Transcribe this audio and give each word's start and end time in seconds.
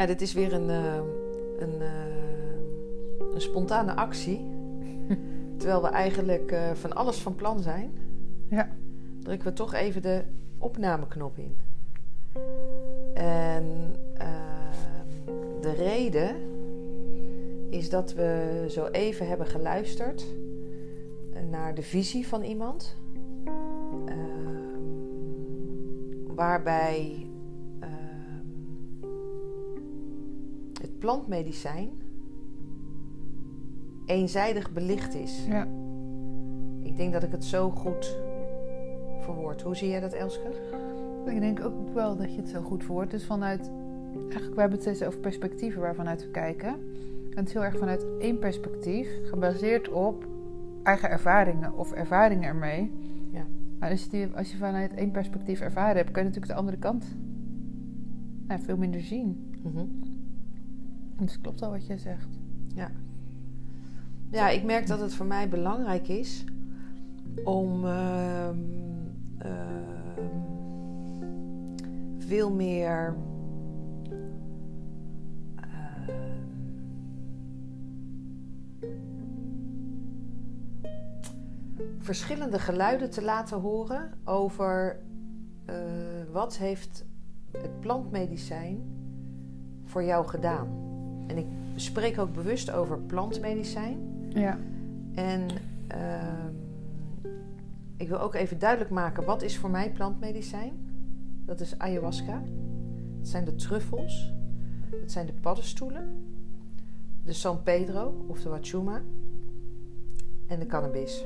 Ja, 0.00 0.06
dit 0.06 0.20
is 0.20 0.32
weer 0.32 0.52
een, 0.52 0.70
eh, 0.70 0.94
een, 1.58 1.80
eh, 1.80 3.34
een 3.34 3.40
spontane 3.40 3.94
actie. 3.94 4.44
Terwijl 5.58 5.82
we 5.82 5.88
eigenlijk 5.88 6.52
eh, 6.52 6.70
van 6.72 6.92
alles 6.92 7.18
van 7.18 7.34
plan 7.34 7.60
zijn, 7.60 7.92
Ja. 8.48 8.68
drukken 9.22 9.48
we 9.48 9.54
toch 9.54 9.74
even 9.74 10.02
de 10.02 10.22
opnameknop 10.58 11.38
in. 11.38 11.58
En 13.14 13.94
de 15.60 15.72
reden 15.72 16.36
is 17.70 17.90
dat 17.90 18.14
we 18.14 18.64
zo 18.68 18.86
even 18.86 19.28
hebben 19.28 19.46
geluisterd 19.46 20.26
naar 21.50 21.74
de 21.74 21.82
visie 21.82 22.26
van 22.26 22.42
iemand. 22.42 22.96
Ehm, 24.06 24.74
waarbij 26.34 27.29
plantmedicijn 31.00 31.90
eenzijdig 34.06 34.72
belicht 34.72 35.14
is. 35.14 35.46
Ja. 35.46 35.66
Ik 36.82 36.96
denk 36.96 37.12
dat 37.12 37.22
ik 37.22 37.32
het 37.32 37.44
zo 37.44 37.70
goed 37.70 38.16
verwoord. 39.20 39.62
Hoe 39.62 39.76
zie 39.76 39.88
jij 39.88 40.00
dat, 40.00 40.12
Elske? 40.12 40.48
Ik 41.26 41.40
denk 41.40 41.64
ook 41.64 41.94
wel 41.94 42.16
dat 42.16 42.34
je 42.34 42.40
het 42.40 42.48
zo 42.48 42.62
goed 42.62 42.84
verwoordt. 42.84 43.10
Dus 43.10 43.24
vanuit, 43.24 43.70
eigenlijk, 44.22 44.54
we 44.54 44.60
hebben 44.60 44.78
het 44.78 44.82
steeds 44.82 45.02
over 45.02 45.20
perspectieven 45.20 45.80
waarvanuit 45.80 46.22
we 46.22 46.30
kijken. 46.30 46.68
En 47.30 47.36
het 47.36 47.46
is 47.46 47.52
heel 47.52 47.64
erg 47.64 47.78
vanuit 47.78 48.06
één 48.18 48.38
perspectief, 48.38 49.08
gebaseerd 49.24 49.88
op 49.88 50.26
eigen 50.82 51.10
ervaringen 51.10 51.78
of 51.78 51.92
ervaringen 51.92 52.48
ermee. 52.48 52.92
Ja. 53.32 53.46
Maar 53.78 53.90
als 53.90 54.04
je, 54.04 54.10
die, 54.10 54.26
als 54.34 54.50
je 54.50 54.56
vanuit 54.56 54.94
één 54.94 55.10
perspectief 55.10 55.60
ervaren 55.60 55.96
hebt, 55.96 56.10
kan 56.10 56.22
je 56.22 56.28
natuurlijk 56.28 56.52
de 56.52 56.58
andere 56.58 56.78
kant 56.78 57.16
nou, 58.46 58.60
veel 58.60 58.76
minder 58.76 59.00
zien. 59.00 59.56
Mhm. 59.62 59.84
Klopt 61.40 61.62
al 61.62 61.70
wat 61.70 61.86
jij 61.86 61.98
zegt. 61.98 62.38
Ja, 64.30 64.48
ik 64.48 64.64
merk 64.64 64.86
dat 64.86 65.00
het 65.00 65.14
voor 65.14 65.26
mij 65.26 65.48
belangrijk 65.48 66.08
is 66.08 66.44
om 67.44 67.84
ehm, 67.84 68.58
ehm, 69.38 70.26
veel 72.18 72.52
meer 72.52 73.16
ehm, 75.56 76.16
verschillende 81.98 82.58
geluiden 82.58 83.10
te 83.10 83.22
laten 83.22 83.60
horen 83.60 84.10
over 84.24 85.00
eh, 85.64 85.74
wat 86.32 86.56
heeft 86.56 87.04
het 87.50 87.80
plantmedicijn 87.80 88.82
voor 89.84 90.04
jou 90.04 90.26
gedaan. 90.26 90.89
En 91.30 91.38
ik 91.38 91.46
spreek 91.74 92.18
ook 92.18 92.32
bewust 92.32 92.70
over 92.70 92.98
plantmedicijn. 92.98 93.98
Ja. 94.28 94.58
En 95.14 95.48
ehm, 95.86 96.52
ik 97.96 98.08
wil 98.08 98.20
ook 98.20 98.34
even 98.34 98.58
duidelijk 98.58 98.90
maken 98.90 99.24
wat 99.24 99.42
is 99.42 99.58
voor 99.58 99.70
mij 99.70 99.90
plantmedicijn. 99.90 100.72
Dat 101.44 101.60
is 101.60 101.78
ayahuasca. 101.78 102.42
Dat 103.18 103.28
zijn 103.28 103.44
de 103.44 103.54
truffels. 103.54 104.32
Dat 105.00 105.10
zijn 105.10 105.26
de 105.26 105.32
paddenstoelen. 105.32 106.08
De 107.24 107.32
San 107.32 107.62
Pedro 107.62 108.24
of 108.26 108.42
de 108.42 108.48
Wachuma. 108.48 109.02
En 110.46 110.58
de 110.58 110.66
cannabis. 110.66 111.24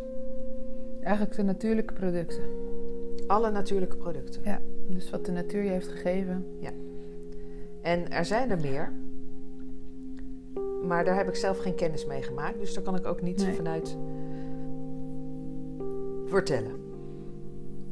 Eigenlijk 1.01 1.37
de 1.37 1.43
natuurlijke 1.43 1.95
producten. 1.95 2.45
Alle 3.27 3.51
natuurlijke 3.51 3.97
producten. 3.97 4.43
Ja. 4.45 4.61
Dus 4.89 5.11
wat 5.11 5.25
de 5.25 5.33
natuur 5.33 5.63
je 5.63 5.71
heeft 5.71 5.89
gegeven. 5.89 6.45
En 7.83 8.11
er 8.11 8.25
zijn 8.25 8.51
er 8.51 8.61
meer. 8.61 8.93
Maar 10.87 11.05
daar 11.05 11.17
heb 11.17 11.29
ik 11.29 11.35
zelf 11.35 11.59
geen 11.59 11.75
kennis 11.75 12.07
mee 12.07 12.23
gemaakt. 12.23 12.59
Dus 12.59 12.75
daar 12.75 12.83
kan 12.83 12.97
ik 12.97 13.07
ook 13.07 13.23
niet 13.23 13.43
Nee. 13.43 13.55
vanuit 13.55 13.97
vertellen. 16.27 16.73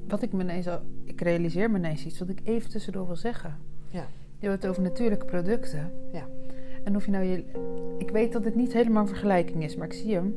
Wat 0.09 0.23
ik 0.23 0.33
me 0.33 0.43
ineens 0.43 0.69
al, 0.69 0.79
ik 1.05 1.21
realiseer 1.21 1.71
me 1.71 1.79
ineens 1.79 2.07
iets 2.07 2.19
wat 2.19 2.29
ik 2.29 2.41
even 2.45 2.71
tussendoor 2.71 3.07
wil 3.07 3.17
zeggen. 3.17 3.57
Ja. 3.89 4.07
Je 4.39 4.49
hebt 4.49 4.63
het 4.63 4.71
over 4.71 4.83
natuurlijke 4.83 5.25
producten. 5.27 5.93
Ja. 6.13 6.27
En 6.85 6.97
of 6.97 7.05
je 7.05 7.11
nou 7.11 7.25
je, 7.25 7.45
ik 7.99 8.11
weet 8.11 8.33
dat 8.33 8.45
het 8.45 8.55
niet 8.55 8.73
helemaal 8.73 9.03
een 9.03 9.09
vergelijking 9.09 9.63
is, 9.65 9.77
maar 9.77 9.87
ik 9.87 9.93
zie 9.93 10.15
hem. 10.15 10.35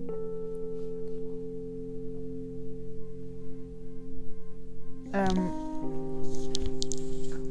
Ehm, 5.12 5.42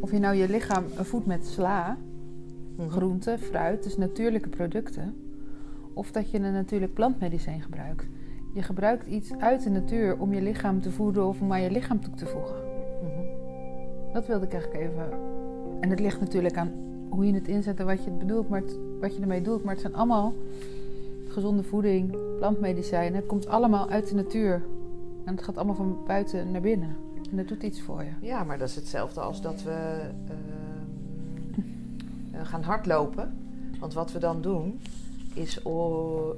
of 0.01 0.11
je 0.11 0.19
nou 0.19 0.35
je 0.35 0.49
lichaam 0.49 0.85
voedt 0.89 1.27
met 1.27 1.47
sla, 1.47 1.99
Mhm. 2.77 2.89
groenten, 2.89 3.39
fruit, 3.39 3.83
dus 3.83 3.97
natuurlijke 3.97 4.49
producten. 4.49 5.15
Of 5.93 6.11
dat 6.12 6.31
je 6.31 6.39
een 6.39 6.53
natuurlijk 6.53 6.95
plantmedicijn 6.95 7.61
gebruikt. 7.62 8.07
Je 8.53 8.62
gebruikt 8.62 9.07
iets 9.07 9.33
uit 9.39 9.62
de 9.62 9.71
natuur 9.71 10.19
om 10.19 10.33
je 10.35 10.43
lichaam 10.43 10.81
te 10.81 10.91
voeden 10.91 11.27
of 11.27 11.41
om 11.41 11.53
aan 11.53 11.62
je 11.62 11.71
lichaam 11.71 12.01
toe 12.01 12.15
te 12.15 12.27
voegen. 12.27 12.57
Mhm. 13.03 13.23
Dat 14.12 14.27
wilde 14.27 14.47
ik 14.47 14.53
eigenlijk 14.53 14.83
even. 14.83 15.09
En 15.81 15.91
het 15.91 16.01
ligt 16.01 16.21
natuurlijk 16.21 16.57
aan 16.57 16.71
hoe 17.09 17.27
je 17.27 17.35
het 17.35 17.49
inzet 17.49 17.81
en 17.81 17.87
wat 17.87 18.05
je 18.05 18.11
het 18.11 18.19
bedoelt, 18.19 18.49
maar 18.49 18.61
het- 18.61 18.79
wat 19.01 19.15
je 19.17 19.21
ermee 19.23 19.43
doet. 19.43 19.62
Maar 19.65 19.73
het 19.73 19.83
zijn 19.83 19.95
allemaal 19.95 20.35
gezonde 21.29 21.62
voeding, 21.62 22.17
plantmedicijnen. 22.39 23.15
Het 23.17 23.27
komt 23.27 23.47
allemaal 23.47 23.89
uit 23.89 24.09
de 24.09 24.15
natuur. 24.15 24.62
En 25.25 25.35
het 25.35 25.43
gaat 25.45 25.56
allemaal 25.56 25.75
van 25.75 25.99
buiten 26.06 26.51
naar 26.51 26.61
binnen. 26.61 26.97
En 27.31 27.37
dat 27.37 27.49
doet 27.49 27.62
iets 27.62 27.81
voor 27.81 28.03
je. 28.03 28.27
Ja, 28.27 28.45
maar 28.45 28.59
dat 28.59 28.69
is 28.69 28.75
hetzelfde 28.75 29.21
als 29.21 29.41
dat 29.41 29.62
we 29.62 29.71
eh, 29.71 30.35
gaan 32.47 32.62
hardlopen. 32.62 33.34
Want 33.81 33.94
wat 33.94 34.12
we 34.12 34.19
dan 34.19 34.41
doen, 34.41 34.81
is 35.34 35.62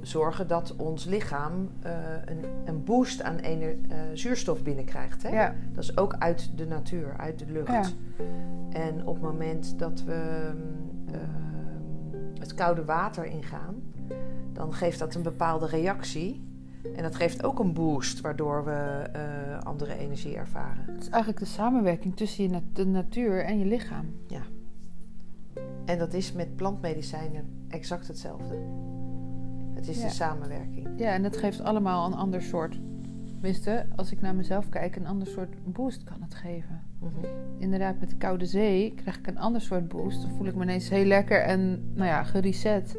zorgen 0.01 0.47
dat 0.47 0.73
ons 0.77 1.05
lichaam 1.05 1.69
eh, 1.81 1.91
een, 2.25 2.43
een 2.65 2.83
boost 2.83 3.21
aan 3.21 3.35
ener- 3.37 3.77
eh, 3.89 3.97
zuurstof 4.13 4.63
binnenkrijgt. 4.63 5.23
Hè? 5.23 5.29
Ja, 5.29 5.55
Dat 5.73 5.83
is 5.83 5.97
ook 5.97 6.15
uit 6.19 6.51
de 6.55 6.65
natuur, 6.65 7.13
uit 7.17 7.39
de 7.39 7.45
lucht. 7.51 7.71
Ja. 7.71 7.83
En 8.69 9.05
op 9.05 9.13
het 9.13 9.23
moment 9.23 9.79
dat 9.79 10.03
we 10.03 10.51
ehm, 11.11 11.19
het 12.39 12.53
koude 12.53 12.85
water 12.85 13.25
ingaan, 13.25 13.75
dan 14.53 14.73
geeft 14.73 14.99
dat 14.99 15.15
een 15.15 15.23
bepaalde 15.23 15.65
reactie. 15.65 16.45
En 16.95 17.03
dat 17.03 17.15
geeft 17.15 17.43
ook 17.43 17.59
een 17.59 17.73
boost, 17.73 18.21
waardoor 18.21 18.65
we 18.65 18.71
eh, 18.71 19.21
andere 19.63 19.97
energie 19.97 20.35
ervaren. 20.35 20.83
het 20.85 21.01
is 21.01 21.09
eigenlijk 21.09 21.43
de 21.43 21.49
samenwerking 21.49 22.15
tussen 22.15 22.43
je 22.43 22.49
nat- 22.49 22.63
de 22.75 22.85
natuur 22.85 23.43
en 23.43 23.59
je 23.59 23.65
lichaam. 23.65 24.05
En 25.87 25.97
dat 25.97 26.13
is 26.13 26.33
met 26.33 26.55
plantmedicijnen 26.55 27.45
exact 27.67 28.07
hetzelfde. 28.07 28.55
Het 29.73 29.87
is 29.87 29.97
Ja. 29.99 30.07
de 30.07 30.13
samenwerking. 30.13 30.87
Ja, 30.97 31.09
en 31.13 31.23
dat 31.23 31.37
geeft 31.37 31.61
allemaal 31.61 32.05
een 32.05 32.13
ander 32.17 32.41
soort. 32.41 32.79
Tenminste, 33.31 33.85
als 33.95 34.11
ik 34.11 34.21
naar 34.21 34.35
mezelf 34.35 34.69
kijk, 34.69 34.95
een 34.95 35.07
ander 35.07 35.27
soort 35.27 35.55
boost 35.63 36.03
kan 36.03 36.21
het 36.21 36.35
geven. 36.35 36.81
Mhm. 36.99 37.25
inderdaad 37.57 37.99
met 37.99 38.09
de 38.09 38.15
koude 38.15 38.45
zee 38.45 38.93
krijg 38.95 39.17
ik 39.17 39.27
een 39.27 39.37
ander 39.37 39.61
soort 39.61 39.87
boost. 39.87 40.21
Dan 40.21 40.31
voel 40.31 40.47
ik 40.47 40.55
me 40.55 40.63
ineens 40.63 40.89
heel 40.89 41.05
lekker 41.05 41.41
en 41.41 41.91
nou 41.93 42.07
ja, 42.07 42.23
gereset. 42.23 42.97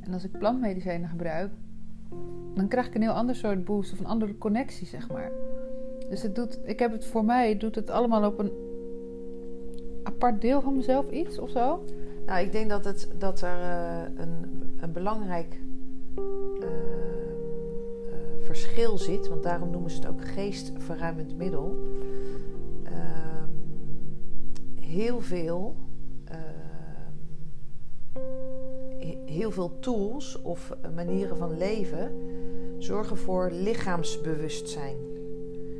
En 0.00 0.12
als 0.12 0.24
ik 0.24 0.38
plantmedicijnen 0.38 1.08
gebruik, 1.08 1.50
dan 2.54 2.68
krijg 2.68 2.86
ik 2.86 2.94
een 2.94 3.02
heel 3.02 3.10
ander 3.12 3.34
soort 3.34 3.64
boost 3.64 3.92
of 3.92 3.98
een 3.98 4.06
andere 4.06 4.38
connectie, 4.38 4.86
zeg 4.86 5.08
maar. 5.08 5.30
Dus 6.08 6.22
het 6.22 6.34
doet, 6.34 6.58
ik 6.64 6.78
heb 6.78 6.92
het 6.92 7.04
voor 7.04 7.24
mij, 7.24 7.56
doet 7.56 7.74
het 7.74 7.90
allemaal 7.90 8.24
op 8.30 8.38
een 8.38 8.52
apart 10.02 10.40
deel 10.40 10.60
van 10.60 10.76
mezelf 10.76 11.10
iets 11.10 11.38
of 11.38 11.50
zo. 11.50 11.84
Nou, 12.30 12.42
ik 12.42 12.52
denk 12.52 12.70
dat, 12.70 12.84
het, 12.84 13.08
dat 13.18 13.40
er 13.40 13.60
eh, 13.60 14.02
een, 14.14 14.62
een 14.80 14.92
belangrijk 14.92 15.60
eh, 16.14 16.64
eh, 16.64 16.70
verschil 18.40 18.98
zit, 18.98 19.28
want 19.28 19.42
daarom 19.42 19.70
noemen 19.70 19.90
ze 19.90 19.96
het 19.96 20.06
ook 20.06 20.24
geestverruimend 20.28 21.36
middel. 21.36 21.76
Ehm, 22.84 23.48
heel 24.80 25.20
veel, 25.20 25.76
he- 28.98 29.22
heel 29.24 29.50
veel 29.50 29.78
tools 29.78 30.42
of 30.42 30.76
manieren 30.94 31.36
van 31.36 31.58
leven 31.58 32.12
zorgen 32.78 33.16
voor 33.16 33.50
lichaamsbewustzijn. 33.50 34.96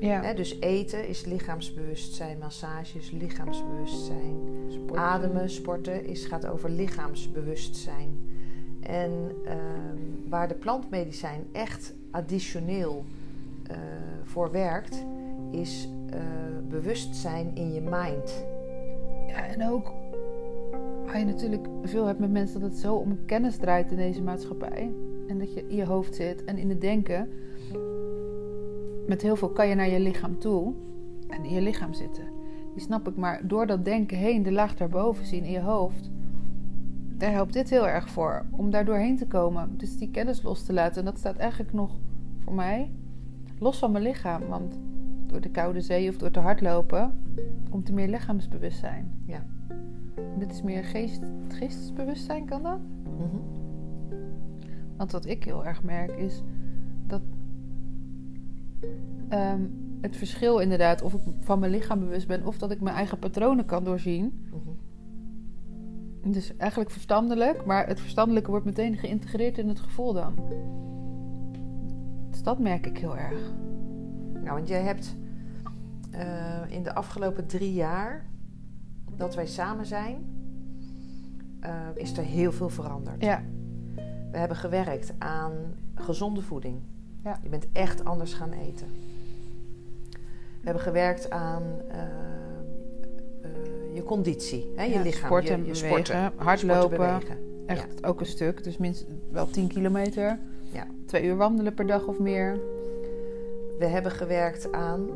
Ja, 0.00 0.34
dus 0.34 0.60
eten 0.60 1.08
is 1.08 1.24
lichaamsbewustzijn, 1.24 2.38
massage 2.38 2.98
is 2.98 3.10
lichaamsbewustzijn. 3.10 4.34
sporten. 4.68 4.98
Ademen, 4.98 5.50
sporten 5.50 6.04
is, 6.04 6.24
gaat 6.24 6.46
over 6.46 6.70
lichaamsbewustzijn. 6.70 8.18
En 8.80 9.32
ehm, 9.44 10.28
waar 10.28 10.48
de 10.48 10.54
plantmedicijn 10.54 11.46
echt 11.52 11.94
additioneel 12.10 13.04
eh, 13.66 13.76
voor 14.24 14.50
werkt, 14.50 15.04
is 15.50 15.88
eh, 16.10 16.20
bewustzijn 16.68 17.50
in 17.54 17.72
je 17.72 17.80
mind. 17.80 18.44
Ja, 19.26 19.46
en 19.46 19.70
ook 19.70 19.92
waar 21.04 21.18
je 21.18 21.24
natuurlijk 21.24 21.66
veel 21.82 22.06
hebt 22.06 22.18
met 22.18 22.30
mensen 22.30 22.60
dat 22.60 22.70
het 22.70 22.78
zo 22.78 22.94
om 22.94 23.24
kennis 23.26 23.56
draait 23.56 23.90
in 23.90 23.96
deze 23.96 24.22
maatschappij. 24.22 24.90
En 25.28 25.38
dat 25.38 25.54
je 25.54 25.64
in 25.68 25.76
je 25.76 25.86
hoofd 25.86 26.14
zit 26.14 26.44
en 26.44 26.58
in 26.58 26.68
het 26.68 26.80
denken. 26.80 27.28
Met 29.10 29.22
heel 29.22 29.36
veel 29.36 29.48
kan 29.50 29.68
je 29.68 29.74
naar 29.74 29.88
je 29.88 30.00
lichaam 30.00 30.38
toe 30.38 30.74
en 31.28 31.44
in 31.44 31.54
je 31.54 31.60
lichaam 31.60 31.94
zitten. 31.94 32.24
Die 32.72 32.82
snap 32.82 33.08
ik, 33.08 33.16
maar 33.16 33.46
door 33.46 33.66
dat 33.66 33.84
denken 33.84 34.16
heen, 34.16 34.42
de 34.42 34.52
laag 34.52 34.76
daarboven 34.76 35.26
zien 35.26 35.44
in 35.44 35.50
je 35.50 35.60
hoofd, 35.60 36.10
daar 37.16 37.30
helpt 37.30 37.52
dit 37.52 37.70
heel 37.70 37.88
erg 37.88 38.10
voor. 38.10 38.44
Om 38.50 38.70
daar 38.70 38.84
doorheen 38.84 39.16
te 39.16 39.26
komen. 39.26 39.76
Dus 39.76 39.96
die 39.96 40.10
kennis 40.10 40.42
los 40.42 40.64
te 40.64 40.72
laten. 40.72 40.98
En 40.98 41.04
dat 41.04 41.18
staat 41.18 41.36
eigenlijk 41.36 41.72
nog 41.72 41.90
voor 42.38 42.54
mij 42.54 42.90
los 43.58 43.78
van 43.78 43.92
mijn 43.92 44.04
lichaam. 44.04 44.46
Want 44.48 44.78
door 45.26 45.40
de 45.40 45.50
koude 45.50 45.80
zee 45.80 46.08
of 46.08 46.16
door 46.16 46.30
te 46.30 46.40
hardlopen 46.40 47.12
komt 47.70 47.88
er 47.88 47.94
meer 47.94 48.08
lichaamsbewustzijn. 48.08 49.22
Ja. 49.26 49.46
Dit 50.38 50.50
is 50.50 50.62
meer 50.62 50.84
geest, 50.84 51.22
geestesbewustzijn, 51.48 52.44
kan 52.44 52.62
dat? 52.62 52.78
Mhm. 53.02 53.36
Want 54.96 55.12
wat 55.12 55.26
ik 55.26 55.44
heel 55.44 55.64
erg 55.64 55.82
merk 55.82 56.10
is 56.10 56.42
dat 57.06 57.22
ehm, 59.28 59.60
het 60.00 60.16
verschil 60.16 60.58
inderdaad, 60.58 61.02
of 61.02 61.14
ik 61.14 61.20
van 61.40 61.58
mijn 61.58 61.72
lichaam 61.72 62.00
bewust 62.00 62.26
ben 62.26 62.46
of 62.46 62.58
dat 62.58 62.70
ik 62.70 62.80
mijn 62.80 62.96
eigen 62.96 63.18
patronen 63.18 63.64
kan 63.64 63.84
doorzien. 63.84 64.48
Dus 66.24 66.56
eigenlijk 66.56 66.90
verstandelijk, 66.90 67.64
maar 67.64 67.86
het 67.86 68.00
verstandelijke 68.00 68.50
wordt 68.50 68.64
meteen 68.64 68.96
geïntegreerd 68.96 69.58
in 69.58 69.68
het 69.68 69.80
gevoel 69.80 70.12
dan. 70.12 70.34
Dus 72.30 72.42
dat 72.42 72.58
merk 72.58 72.86
ik 72.86 72.98
heel 72.98 73.16
erg. 73.16 73.52
Nou, 74.32 74.54
want 74.56 74.68
jij 74.68 74.82
hebt 74.82 75.16
eh, 76.10 76.60
in 76.68 76.82
de 76.82 76.94
afgelopen 76.94 77.46
drie 77.46 77.72
jaar 77.72 78.26
dat 79.16 79.34
wij 79.34 79.46
samen 79.46 79.86
zijn, 79.86 80.16
eh, 81.60 81.72
is 81.94 82.16
er 82.16 82.24
heel 82.24 82.52
veel 82.52 82.68
veranderd. 82.68 83.22
Ja, 83.22 83.42
We 84.30 84.38
hebben 84.38 84.56
gewerkt 84.56 85.14
aan 85.18 85.52
gezonde 85.94 86.42
voeding. 86.42 86.80
Ja. 87.24 87.40
Je 87.42 87.48
bent 87.48 87.66
echt 87.72 88.04
anders 88.04 88.32
gaan 88.34 88.52
eten. 88.52 88.86
We 90.60 90.66
hebben 90.66 90.82
gewerkt 90.82 91.30
aan 91.30 91.62
eh, 91.88 91.98
eh, 93.42 93.94
je 93.94 94.02
conditie, 94.02 94.72
hè, 94.76 94.82
je 94.84 94.90
Ja, 94.92 95.02
lichaam, 95.02 95.24
sporten 95.26 95.48
je, 95.48 95.54
en 95.54 95.58
je 95.66 95.72
bewegen, 95.72 95.88
sporten, 95.88 96.32
hardlopen. 96.36 96.96
sporten, 96.96 97.38
echt 97.66 98.04
ook 98.04 98.20
een 98.20 98.26
stuk. 98.26 98.64
Dus 98.64 98.76
minstens 98.76 99.10
wel 99.30 99.50
10 99.50 99.68
kilometer. 99.68 100.38
Ja. 100.72 100.86
Twee 101.06 101.24
uur 101.24 101.36
wandelen 101.36 101.74
per 101.74 101.86
dag 101.86 102.06
of 102.06 102.18
meer. 102.18 102.58
We 103.78 103.86
hebben 103.86 104.12
gewerkt 104.12 104.72
aan, 104.72 105.06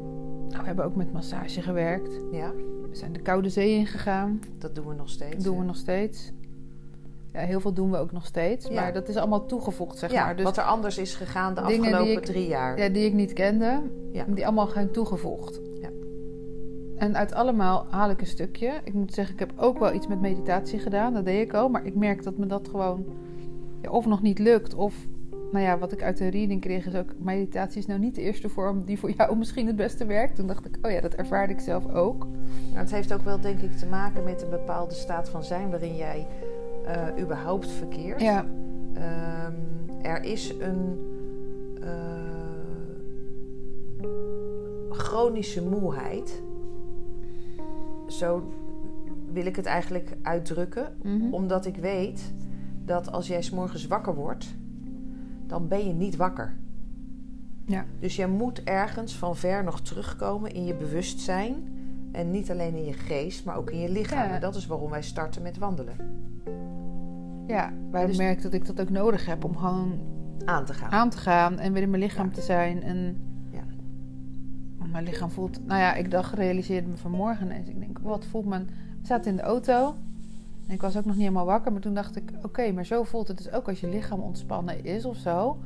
Nou, 0.49 0.61
we 0.61 0.67
hebben 0.67 0.85
ook 0.85 0.97
met 0.97 1.13
massage 1.13 1.63
gewerkt. 1.63 2.21
ja, 2.33 2.53
We 2.91 2.97
zijn 2.97 3.13
de 3.13 3.21
koude 3.21 3.49
zee 3.49 3.71
ingegaan. 3.75 4.41
dat 4.59 4.75
doen 4.75 4.87
we 4.89 4.95
nog 4.95 5.09
steeds. 5.09 5.35
Dat 5.35 5.45
doen 5.45 5.59
we 5.59 5.65
nog 5.65 5.77
steeds. 5.77 6.33
Ja, 7.35 7.41
heel 7.41 7.61
veel 7.61 7.73
doen 7.73 7.91
we 7.91 7.97
ook 7.97 8.13
nog 8.13 8.27
steeds. 8.27 8.67
Ja. 8.69 8.75
Maar 8.81 8.93
dat 8.93 9.09
is 9.09 9.17
allemaal 9.17 9.47
toegevoegd, 9.47 9.99
zeg 9.99 10.13
ja, 10.13 10.25
maar. 10.25 10.37
Dus 10.37 10.45
wat 10.45 10.57
er 10.57 10.63
anders 10.63 10.99
is 10.99 11.15
gegaan 11.15 11.55
de 11.55 11.61
afgelopen 11.61 12.13
ik- 12.13 12.25
drie 12.25 12.47
jaar. 12.49 12.79
ja, 12.79 12.89
die 12.89 13.05
ik 13.05 13.13
niet 13.13 13.33
kende, 13.33 13.83
Ja. 14.13 14.25
die 14.29 14.45
allemaal 14.47 14.67
zijn 14.69 14.91
toegevoegd. 14.91 15.61
Ja. 15.81 15.89
En 16.97 17.17
uit 17.17 17.33
allemaal 17.35 17.87
haal 17.91 18.11
ik 18.11 18.21
een 18.21 18.27
stukje. 18.27 18.73
Ik 18.85 18.93
moet 18.93 19.15
zeggen, 19.15 19.35
ik 19.35 19.41
heb 19.41 19.53
ook 19.57 19.79
wel 19.79 19.93
iets 19.95 20.07
met 20.07 20.21
meditatie 20.21 20.79
gedaan. 20.79 21.15
Dat 21.15 21.25
deed 21.25 21.43
ik 21.43 21.55
al. 21.55 21.69
Maar 21.69 21.87
ik 21.87 21.95
merk 21.95 22.23
dat 22.23 22.37
me 22.37 22.47
dat 22.47 22.69
gewoon 22.69 23.05
of 23.91 24.07
nog 24.07 24.23
niet 24.23 24.39
lukt. 24.39 24.75
Of, 24.75 24.95
nou 25.53 25.65
ja, 25.65 25.79
wat 25.79 25.93
ik 25.93 26.03
uit 26.03 26.17
de 26.19 26.29
reading 26.29 26.61
kreeg 26.61 26.87
is 26.87 26.95
ook... 26.95 27.09
Meditatie 27.19 27.79
is 27.79 27.87
nou 27.87 28.01
niet 28.01 28.15
de 28.15 28.21
eerste 28.21 28.49
vorm 28.49 28.85
die 28.85 28.99
voor 28.99 29.11
jou 29.11 29.37
misschien 29.39 29.67
het 29.67 29.77
beste 29.77 30.05
werkt. 30.07 30.37
Toen 30.37 30.47
dacht 30.47 30.67
ik, 30.67 30.79
oh 30.83 30.91
ja, 30.91 31.01
dat 31.01 31.15
ervaarde 31.15 31.53
ik 31.53 31.61
zelf 31.61 31.93
ook. 31.95 32.27
Nou, 32.67 32.79
het 32.79 32.91
heeft 32.91 33.13
ook 33.13 33.23
wel, 33.23 33.41
denk 33.41 33.61
ik, 33.61 33.77
te 33.77 33.87
maken 33.87 34.25
met 34.25 34.43
een 34.43 34.51
bepaalde 34.51 34.95
staat 34.95 35.29
van 35.29 35.45
zijn 35.45 35.71
waarin 35.71 35.97
jij 35.97 36.27
eh, 36.85 37.23
überhaupt 37.23 37.71
verkeert. 37.71 38.21
Ja, 38.21 38.47
Ehm, 38.95 39.53
er 40.03 40.23
is 40.23 40.55
een 40.61 40.99
eh, 41.83 41.89
chronische 44.91 45.63
moeheid. 45.63 46.43
Zo 48.09 48.53
wil 49.33 49.47
ik 49.47 49.57
het 49.57 49.67
eigenlijk 49.67 50.17
uitdrukken. 50.23 50.97
mhm. 51.03 51.35
Omdat 51.35 51.67
ik 51.67 51.77
weet 51.77 52.33
dat 52.85 53.13
als 53.13 53.27
jij 53.27 53.43
's 53.43 53.51
morgens 53.51 53.87
wakker 53.87 54.15
wordt, 54.15 54.55
dan 55.47 55.69
ben 55.69 55.87
je 55.87 55.93
niet 55.93 56.17
wakker. 56.17 56.57
ja. 57.67 57.85
Dus 58.01 58.17
jij 58.17 58.29
moet 58.29 58.63
ergens 58.63 59.17
van 59.17 59.37
ver 59.37 59.65
nog 59.65 59.81
terugkomen 59.81 60.53
in 60.55 60.65
je 60.65 60.75
bewustzijn. 60.75 61.73
En 62.13 62.31
niet 62.31 62.51
alleen 62.51 62.75
in 62.75 62.85
je 62.85 62.93
geest, 62.93 63.45
maar 63.45 63.57
ook 63.57 63.71
in 63.71 63.79
je 63.79 63.89
lichaam. 63.91 64.29
Ja. 64.29 64.35
En 64.35 64.41
dat 64.41 64.55
is 64.55 64.67
waarom 64.67 64.91
wij 64.91 65.03
starten 65.03 65.43
met 65.43 65.59
wandelen. 65.59 65.97
Ja, 67.47 67.73
waar 67.91 68.07
Dus- 68.07 68.17
ik 68.17 68.23
merk 68.23 68.43
dat 68.43 68.53
ik 68.53 68.67
dat 68.67 68.81
ook 68.81 68.91
nodig 68.91 69.27
heb 69.27 69.45
om 69.45 69.57
gewoon 69.57 69.99
Aan 70.45 70.65
te 70.65 70.75
gaan. 70.75 70.91
aan 70.91 71.11
te 71.11 71.17
gaan 71.19 71.59
en 71.59 71.73
weer 71.73 71.83
in 71.83 71.91
mijn 71.91 72.03
lichaam 72.03 72.27
Ja. 72.27 72.33
te 72.33 72.41
zijn. 72.41 72.83
En 72.83 73.17
Ja. 73.51 73.63
Mijn 74.93 75.05
lichaam 75.05 75.31
voelt. 75.31 75.67
Nou 75.67 75.81
ja, 75.81 75.95
ik 75.95 76.11
dacht, 76.11 76.35
realiseerde 76.35 76.89
me 76.89 76.97
vanmorgen 76.97 77.47
ineens. 77.47 77.69
Ik 77.69 77.79
denk, 77.81 77.99
wat 77.99 78.27
voelt 78.27 78.47
mijn. 78.47 78.67
We 79.01 79.07
zaten 79.07 79.31
in 79.31 79.37
de 79.37 79.43
auto. 79.43 79.95
En 80.67 80.75
ik 80.75 80.81
was 80.81 80.97
ook 80.97 81.05
nog 81.05 81.15
niet 81.15 81.23
helemaal 81.23 81.45
wakker. 81.47 81.73
Maar 81.73 81.81
toen 81.81 81.95
dacht 81.95 82.17
ik, 82.17 82.33
oké, 82.43 82.73
maar 82.73 82.87
zo 82.87 83.03
voelt 83.03 83.29
het 83.29 83.37
dus 83.37 83.53
ook 83.53 83.69
als 83.69 83.81
je 83.81 83.89
lichaam 83.89 84.21
ontspannen 84.21 84.85
is 84.85 85.05
of 85.05 85.17
zo. 85.17 85.59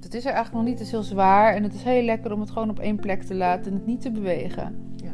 Het 0.00 0.14
is 0.14 0.24
er 0.24 0.32
eigenlijk 0.32 0.64
nog 0.64 0.72
niet, 0.74 0.80
is 0.80 0.90
heel 0.90 1.02
zwaar. 1.02 1.54
En 1.54 1.62
het 1.62 1.74
is 1.74 1.82
heel 1.82 2.02
lekker 2.02 2.32
om 2.32 2.40
het 2.40 2.50
gewoon 2.50 2.70
op 2.70 2.78
één 2.78 2.96
plek 2.96 3.22
te 3.22 3.34
laten 3.34 3.66
en 3.72 3.76
het 3.78 3.86
niet 3.86 4.00
te 4.00 4.10
bewegen. 4.10 4.74
Ja. 4.96 5.09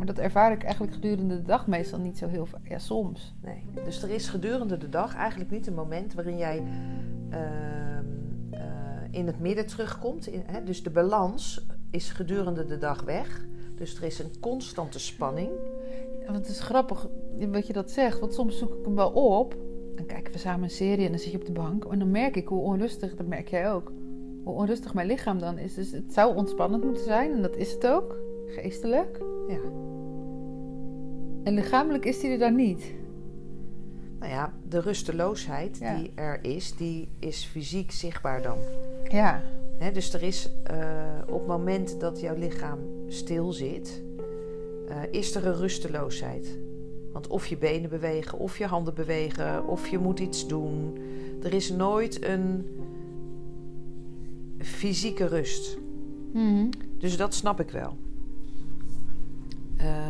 Maar 0.00 0.08
dat 0.08 0.18
ervaar 0.18 0.52
ik 0.52 0.62
eigenlijk 0.62 0.92
gedurende 0.92 1.36
de 1.36 1.42
dag 1.42 1.66
meestal 1.66 1.98
niet 1.98 2.18
zo 2.18 2.26
heel 2.26 2.46
vaak. 2.46 2.68
Ja, 2.68 2.78
soms. 2.78 3.34
Nee. 3.42 3.64
Dus 3.84 4.02
er 4.02 4.10
is 4.10 4.28
gedurende 4.28 4.78
de 4.78 4.88
dag 4.88 5.14
eigenlijk 5.14 5.50
niet 5.50 5.66
een 5.66 5.74
moment 5.74 6.14
waarin 6.14 6.36
jij 6.36 6.62
ehm, 7.30 8.04
eh, 8.50 8.60
in 9.10 9.26
het 9.26 9.40
midden 9.40 9.66
terugkomt. 9.66 10.26
In, 10.26 10.42
hè, 10.46 10.64
dus 10.64 10.82
de 10.82 10.90
balans 10.90 11.66
is 11.90 12.10
gedurende 12.10 12.66
de 12.66 12.78
dag 12.78 13.02
weg. 13.02 13.44
Dus 13.74 13.96
er 13.96 14.02
is 14.02 14.18
een 14.18 14.40
constante 14.40 14.98
spanning. 14.98 15.50
Ja, 16.20 16.32
want 16.32 16.38
het 16.38 16.48
is 16.48 16.60
grappig 16.60 17.08
wat 17.50 17.66
je 17.66 17.72
dat 17.72 17.90
zegt. 17.90 18.20
Want 18.20 18.34
soms 18.34 18.58
zoek 18.58 18.74
ik 18.74 18.84
hem 18.84 18.94
wel 18.94 19.10
op. 19.10 19.56
Dan 19.96 20.06
kijken 20.06 20.32
we 20.32 20.38
samen 20.38 20.62
een 20.62 20.70
serie 20.70 21.04
en 21.04 21.10
dan 21.10 21.20
zit 21.20 21.32
je 21.32 21.38
op 21.38 21.46
de 21.46 21.52
bank. 21.52 21.84
En 21.84 21.98
dan 21.98 22.10
merk 22.10 22.36
ik 22.36 22.48
hoe 22.48 22.62
onrustig, 22.62 23.14
dat 23.14 23.26
merk 23.26 23.48
jij 23.48 23.72
ook. 23.72 23.92
Hoe 24.44 24.54
onrustig 24.54 24.94
mijn 24.94 25.06
lichaam 25.06 25.38
dan 25.38 25.58
is. 25.58 25.74
Dus 25.74 25.90
het 25.90 26.12
zou 26.12 26.36
ontspannend 26.36 26.84
moeten 26.84 27.04
zijn. 27.04 27.32
En 27.32 27.42
dat 27.42 27.56
is 27.56 27.72
het 27.72 27.86
ook. 27.86 28.16
Geestelijk. 28.46 29.20
Ja. 29.48 29.89
En 31.50 31.56
lichamelijk 31.56 32.04
is 32.04 32.20
die 32.20 32.30
er 32.30 32.38
dan 32.38 32.54
niet. 32.54 32.92
Nou 34.18 34.32
ja, 34.32 34.52
de 34.68 34.80
rusteloosheid 34.80 35.78
Ja. 35.80 35.96
die 35.96 36.10
er 36.14 36.44
is, 36.44 36.76
die 36.76 37.08
is 37.18 37.44
fysiek 37.44 37.90
zichtbaar 37.90 38.42
dan. 38.42 38.58
Ja. 39.08 39.42
Dus 39.92 40.14
er 40.14 40.22
is 40.22 40.50
eh, 40.64 40.76
op 41.26 41.38
het 41.38 41.46
moment 41.46 42.00
dat 42.00 42.20
jouw 42.20 42.36
lichaam 42.36 42.78
stil 43.08 43.52
zit, 43.52 44.02
eh, 44.88 44.96
is 45.10 45.34
er 45.34 45.46
een 45.46 45.56
rusteloosheid. 45.56 46.58
Want 47.12 47.26
of 47.26 47.46
je 47.46 47.56
benen 47.56 47.90
bewegen, 47.90 48.38
of 48.38 48.58
je 48.58 48.66
handen 48.66 48.94
bewegen, 48.94 49.66
of 49.66 49.88
je 49.88 49.98
moet 49.98 50.18
iets 50.20 50.46
doen. 50.48 50.98
Er 51.42 51.54
is 51.54 51.70
nooit 51.70 52.24
een 52.24 52.66
fysieke 54.58 55.26
rust. 55.26 55.78
Mhm. 56.32 56.68
Dus 56.98 57.16
dat 57.16 57.34
snap 57.34 57.60
ik 57.60 57.70
wel. 57.70 57.96
Ehm, 59.76 60.09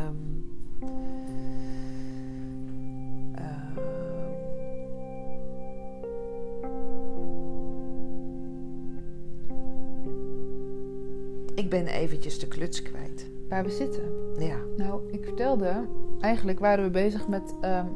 ik 11.65 11.71
ben 11.71 11.87
eventjes 11.87 12.39
de 12.39 12.49
kluts 12.49 12.83
kwijt. 12.83 13.31
Waar 13.49 13.65
we 13.65 13.71
zitten. 13.71 14.03
Ja, 14.39 14.57
Nou, 14.77 15.13
ik 15.13 15.25
vertelde. 15.25 15.89
Eigenlijk 16.21 16.59
waren 16.59 16.85
we 16.85 16.91
bezig 16.91 17.29
met 17.29 17.55
ehm, 17.61 17.87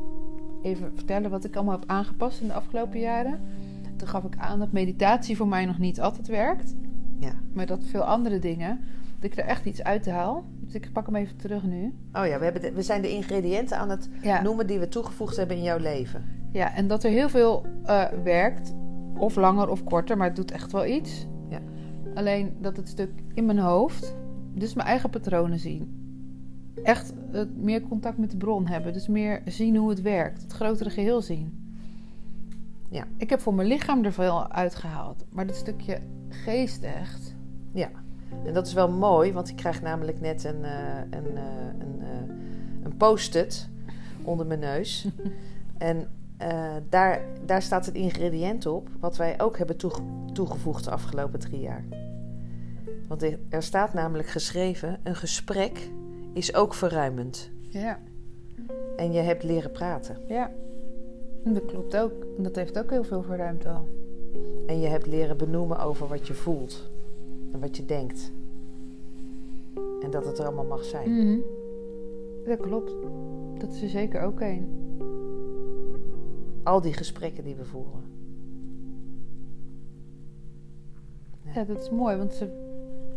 even 0.62 0.94
vertellen 0.94 1.30
wat 1.30 1.44
ik 1.44 1.56
allemaal 1.56 1.78
heb 1.78 1.88
aangepast 1.90 2.40
in 2.40 2.46
de 2.46 2.52
afgelopen 2.52 3.00
jaren. 3.00 3.40
Toen 3.96 4.08
gaf 4.08 4.24
ik 4.24 4.34
aan 4.36 4.58
dat 4.58 4.72
meditatie 4.72 5.36
voor 5.36 5.48
mij 5.48 5.64
nog 5.64 5.78
niet 5.78 6.00
altijd 6.00 6.26
werkt. 6.26 6.74
ja. 7.18 7.32
Maar 7.52 7.66
dat 7.66 7.84
veel 7.84 8.02
andere 8.04 8.38
dingen. 8.38 8.80
Dat 9.20 9.30
ik 9.32 9.38
er 9.38 9.44
echt 9.44 9.64
iets 9.66 9.82
uit 9.82 10.10
haal. 10.10 10.44
Dus 10.60 10.74
ik 10.74 10.90
pak 10.92 11.06
hem 11.06 11.16
even 11.16 11.36
terug 11.36 11.62
nu. 11.62 11.94
Oh 12.12 12.26
ja, 12.26 12.38
we, 12.38 12.44
hebben 12.44 12.62
de- 12.62 12.72
we 12.72 12.82
zijn 12.82 13.02
de 13.02 13.10
ingrediënten 13.10 13.78
aan 13.78 13.90
het 13.90 14.08
Ja, 14.22 14.42
noemen 14.42 14.66
die 14.66 14.78
we 14.78 14.88
toegevoegd 14.88 15.36
hebben 15.36 15.56
in 15.56 15.62
jouw 15.62 15.78
leven. 15.78 16.24
ja 16.52 16.74
en 16.74 16.88
dat 16.88 17.04
er 17.04 17.10
heel 17.10 17.28
veel 17.28 17.66
eh, 17.84 18.04
werkt. 18.24 18.74
Of 19.16 19.36
langer 19.36 19.68
of 19.68 19.84
korter, 19.84 20.16
maar 20.16 20.26
het 20.26 20.36
doet 20.36 20.50
echt 20.50 20.72
wel 20.72 20.86
iets. 20.86 21.26
Ja. 22.14 22.20
Alleen 22.20 22.56
dat 22.60 22.76
het 22.76 22.88
stuk 22.88 23.10
in 23.34 23.46
mijn 23.46 23.58
hoofd. 23.58 24.14
Dus 24.54 24.74
mijn 24.74 24.88
eigen 24.88 25.10
patronen 25.10 25.58
zien. 25.58 26.02
Echt 26.82 27.12
eh, 27.32 27.42
meer 27.56 27.82
contact 27.82 28.18
met 28.18 28.30
de 28.30 28.36
bron 28.36 28.66
hebben. 28.66 28.92
Dus 28.92 29.08
meer 29.08 29.42
zien 29.44 29.76
hoe 29.76 29.90
het 29.90 30.02
werkt. 30.02 30.42
Het 30.42 30.52
grotere 30.52 30.90
geheel 30.90 31.22
zien. 31.22 31.74
Ja. 32.90 33.04
Ik 33.16 33.30
heb 33.30 33.40
voor 33.40 33.54
mijn 33.54 33.68
lichaam 33.68 34.04
er 34.04 34.12
veel 34.12 34.48
uitgehaald. 34.50 35.24
Maar 35.30 35.46
dat 35.46 35.56
stukje 35.56 35.98
geest 36.28 36.82
echt. 36.82 37.34
En 38.44 38.54
dat 38.54 38.66
is 38.66 38.72
wel 38.72 38.90
mooi, 38.90 39.32
want 39.32 39.48
ik 39.48 39.56
krijg 39.56 39.82
namelijk 39.82 40.20
net 40.20 40.44
een, 40.44 40.64
eh, 40.64 40.98
een, 41.10 41.36
eh, 41.36 41.66
een, 41.78 42.00
eh, 42.00 42.34
een 42.82 42.96
post-it 42.96 43.68
onder 44.22 44.46
mijn 44.46 44.60
neus. 44.60 45.08
en 45.78 46.08
eh, 46.36 46.74
daar, 46.88 47.20
daar 47.46 47.62
staat 47.62 47.86
het 47.86 47.94
ingrediënt 47.94 48.66
op 48.66 48.88
wat 49.00 49.16
wij 49.16 49.40
ook 49.40 49.58
hebben 49.58 49.76
toege- 49.76 50.02
toegevoegd 50.32 50.84
de 50.84 50.90
afgelopen 50.90 51.40
drie 51.40 51.60
jaar. 51.60 51.84
Want 53.08 53.22
er, 53.48 53.62
staat 53.62 53.94
namelijk 53.94 54.28
geschreven: 54.28 55.00
een 55.02 55.16
gesprek 55.16 55.90
is 56.32 56.54
ook 56.54 56.74
verruimend. 56.74 57.50
Ja. 57.68 57.98
En 58.96 59.12
je 59.12 59.20
hebt 59.20 59.42
leren 59.42 59.70
praten. 59.70 60.16
Ja. 60.28 60.50
Dat 61.44 61.64
klopt 61.64 61.96
ook. 61.96 62.12
Dat 62.38 62.56
heeft 62.56 62.78
ook 62.78 62.90
heel 62.90 63.04
veel 63.04 63.22
voor 63.22 63.36
ruimte 63.36 63.68
al. 63.68 63.88
En 64.66 64.80
je 64.80 64.86
hebt 64.86 65.06
leren 65.06 65.36
benoemen 65.36 65.78
over 65.78 66.08
wat 66.08 66.26
je 66.26 66.34
voelt 66.34 66.90
en 67.52 67.60
wat 67.60 67.76
je 67.76 67.84
denkt. 67.84 68.32
En 70.02 70.10
dat 70.10 70.24
het 70.24 70.38
er 70.38 70.44
allemaal 70.44 70.64
mag 70.64 70.84
zijn. 70.84 71.10
Mhm. 71.10 71.38
Dat 72.44 72.60
klopt. 72.60 72.92
Dat 73.58 73.72
is 73.72 73.82
er 73.82 73.88
zeker 73.88 74.22
ook 74.22 74.40
een. 74.40 74.83
Al 76.64 76.80
die 76.80 76.92
gesprekken 76.92 77.44
die 77.44 77.54
we 77.54 77.64
voeren. 77.64 78.02
Ja, 81.54 81.64
dat 81.64 81.82
is 81.82 81.90
mooi, 81.90 82.16
want 82.16 82.32
ze 82.32 82.62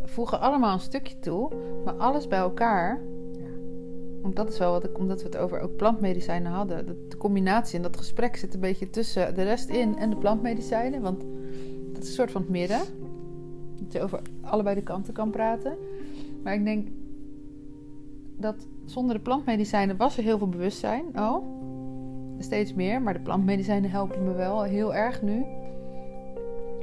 voegen 0.04 0.40
allemaal 0.40 0.72
een 0.72 0.80
stukje 0.80 1.18
toe, 1.18 1.50
maar 1.84 1.94
alles 1.94 2.28
bij 2.28 2.38
elkaar. 2.38 3.00
Ja. 3.32 3.50
Want 4.22 4.36
dat 4.36 4.48
is 4.48 4.58
wel 4.58 4.72
wat 4.72 4.84
ik, 4.84 4.98
omdat 4.98 5.20
we 5.20 5.26
het 5.26 5.36
over 5.36 5.60
ook 5.60 5.76
plantmedicijnen 5.76 6.52
hadden. 6.52 6.86
De 7.08 7.16
combinatie 7.16 7.76
en 7.76 7.82
dat 7.82 7.96
gesprek 7.96 8.36
zit 8.36 8.54
een 8.54 8.60
beetje 8.60 8.90
tussen 8.90 9.34
de 9.34 9.42
rest 9.42 9.68
in 9.68 9.98
en 9.98 10.10
de 10.10 10.16
plantmedicijnen. 10.16 11.02
Want 11.02 11.24
dat 11.92 12.02
is 12.02 12.08
een 12.08 12.14
soort 12.14 12.30
van 12.30 12.40
het 12.40 12.50
midden. 12.50 12.80
Dat 13.80 13.92
je 13.92 14.02
over 14.02 14.20
allebei 14.40 14.74
de 14.74 14.82
kanten 14.82 15.14
kan 15.14 15.30
praten. 15.30 15.76
Maar 16.42 16.54
ik 16.54 16.64
denk 16.64 16.88
dat 18.36 18.66
zonder 18.84 19.14
de 19.16 19.22
plantmedicijnen 19.22 19.96
was 19.96 20.16
er 20.16 20.22
heel 20.22 20.38
veel 20.38 20.48
bewustzijn 20.48 21.16
al. 21.16 21.57
Steeds 22.38 22.74
meer, 22.74 23.02
maar 23.02 23.12
de 23.12 23.20
plantmedicijnen 23.20 23.90
helpen 23.90 24.24
me 24.24 24.32
wel 24.32 24.62
heel 24.62 24.94
erg 24.94 25.22
nu. 25.22 25.44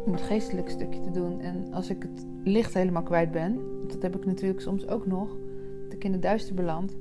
Om 0.06 0.12
het 0.12 0.22
geestelijk 0.22 0.70
stukje 0.70 1.00
te 1.02 1.12
doen. 1.12 1.40
En 1.42 1.74
als 1.74 1.90
ik 1.90 2.02
het 2.02 2.26
licht 2.44 2.74
helemaal 2.74 3.04
kwijt 3.04 3.32
ben, 3.32 3.60
dat 3.88 4.02
heb 4.02 4.16
ik 4.16 4.26
natuurlijk 4.26 4.62
soms 4.62 4.88
ook 4.88 5.06
nog, 5.06 5.30
dat 5.84 5.94
ik 5.94 6.04
in 6.04 6.12
het 6.12 6.22
duister 6.22 6.56
beland. 6.56 6.96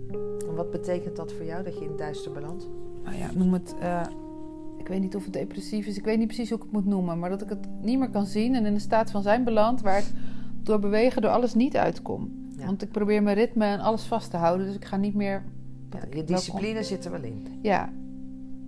En 0.48 0.54
wat 0.54 0.70
betekent 0.70 1.16
dat 1.16 1.32
voor 1.32 1.44
jou 1.44 1.62
dat 1.64 1.74
je 1.78 1.82
in 1.82 1.88
het 1.88 1.98
duister 1.98 2.32
belandt? 2.32 2.68
Nou 3.04 3.16
ja, 3.16 3.30
noem 3.34 3.52
het. 3.52 3.74
eh, 3.80 4.00
ik 4.78 4.88
weet 4.88 5.00
niet 5.00 5.16
of 5.16 5.24
het 5.24 5.32
depressief 5.32 5.86
is. 5.86 5.96
Ik 5.98 6.04
weet 6.04 6.18
niet 6.18 6.26
precies 6.26 6.48
hoe 6.48 6.58
ik 6.58 6.64
het 6.64 6.72
moet 6.72 6.84
noemen. 6.86 7.18
Maar 7.18 7.30
dat 7.30 7.42
ik 7.42 7.48
het 7.48 7.68
niet 7.82 7.98
meer 7.98 8.10
kan 8.10 8.26
zien 8.26 8.54
en 8.54 8.66
in 8.66 8.74
een 8.74 8.80
staat 8.80 9.10
van 9.10 9.22
zijn 9.22 9.44
beland 9.44 9.80
waar 9.80 9.98
ik 9.98 10.04
door 10.62 10.78
bewegen, 10.78 11.22
door 11.22 11.30
alles 11.30 11.54
niet 11.54 11.76
uitkom. 11.76 12.30
Ja. 12.58 12.66
Want 12.66 12.82
ik 12.82 12.90
probeer 12.90 13.22
mijn 13.22 13.36
ritme 13.36 13.64
en 13.64 13.80
alles 13.80 14.02
vast 14.04 14.30
te 14.30 14.36
houden. 14.36 14.66
Dus 14.66 14.74
ik 14.74 14.84
ga 14.84 14.96
niet 14.96 15.14
meer. 15.14 15.42
Ja, 15.90 16.00
je 16.16 16.24
discipline 16.24 16.82
zit 16.82 17.04
er 17.04 17.10
wel 17.10 17.22
in. 17.22 17.46
Ja. 17.62 17.92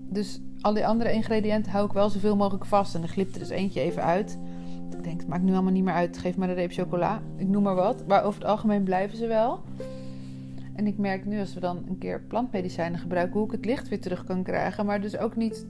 Dus 0.08 0.40
al 0.60 0.74
die 0.74 0.86
andere 0.86 1.12
ingrediënten 1.12 1.72
hou 1.72 1.86
ik 1.86 1.92
wel 1.92 2.10
zoveel 2.10 2.36
mogelijk 2.36 2.64
vast. 2.64 2.94
En 2.94 3.02
er 3.02 3.08
glipt 3.08 3.32
er 3.34 3.38
dus 3.38 3.48
eentje 3.48 3.80
even 3.80 4.02
uit. 4.02 4.38
Ik 4.96 5.04
denk, 5.04 5.20
het 5.20 5.28
maakt 5.28 5.42
nu 5.42 5.52
allemaal 5.52 5.72
niet 5.72 5.84
meer 5.84 5.94
uit. 5.94 6.18
Geef 6.18 6.36
maar 6.36 6.48
een 6.48 6.54
reep 6.54 6.72
chocola. 6.72 7.22
Ik 7.36 7.48
noem 7.48 7.62
maar 7.62 7.74
wat. 7.74 8.06
Maar 8.06 8.24
over 8.24 8.40
het 8.40 8.50
algemeen 8.50 8.82
blijven 8.82 9.18
ze 9.18 9.26
wel. 9.26 9.62
En 10.74 10.86
ik 10.86 10.98
merk 10.98 11.24
nu 11.24 11.40
als 11.40 11.54
we 11.54 11.60
dan 11.60 11.84
een 11.88 11.98
keer 11.98 12.20
plantmedicijnen 12.20 13.00
gebruiken... 13.00 13.36
hoe 13.36 13.46
ik 13.46 13.52
het 13.52 13.64
licht 13.64 13.88
weer 13.88 14.00
terug 14.00 14.24
kan 14.24 14.42
krijgen. 14.42 14.86
Maar 14.86 15.00
dus 15.00 15.18
ook 15.18 15.36
niet 15.36 15.66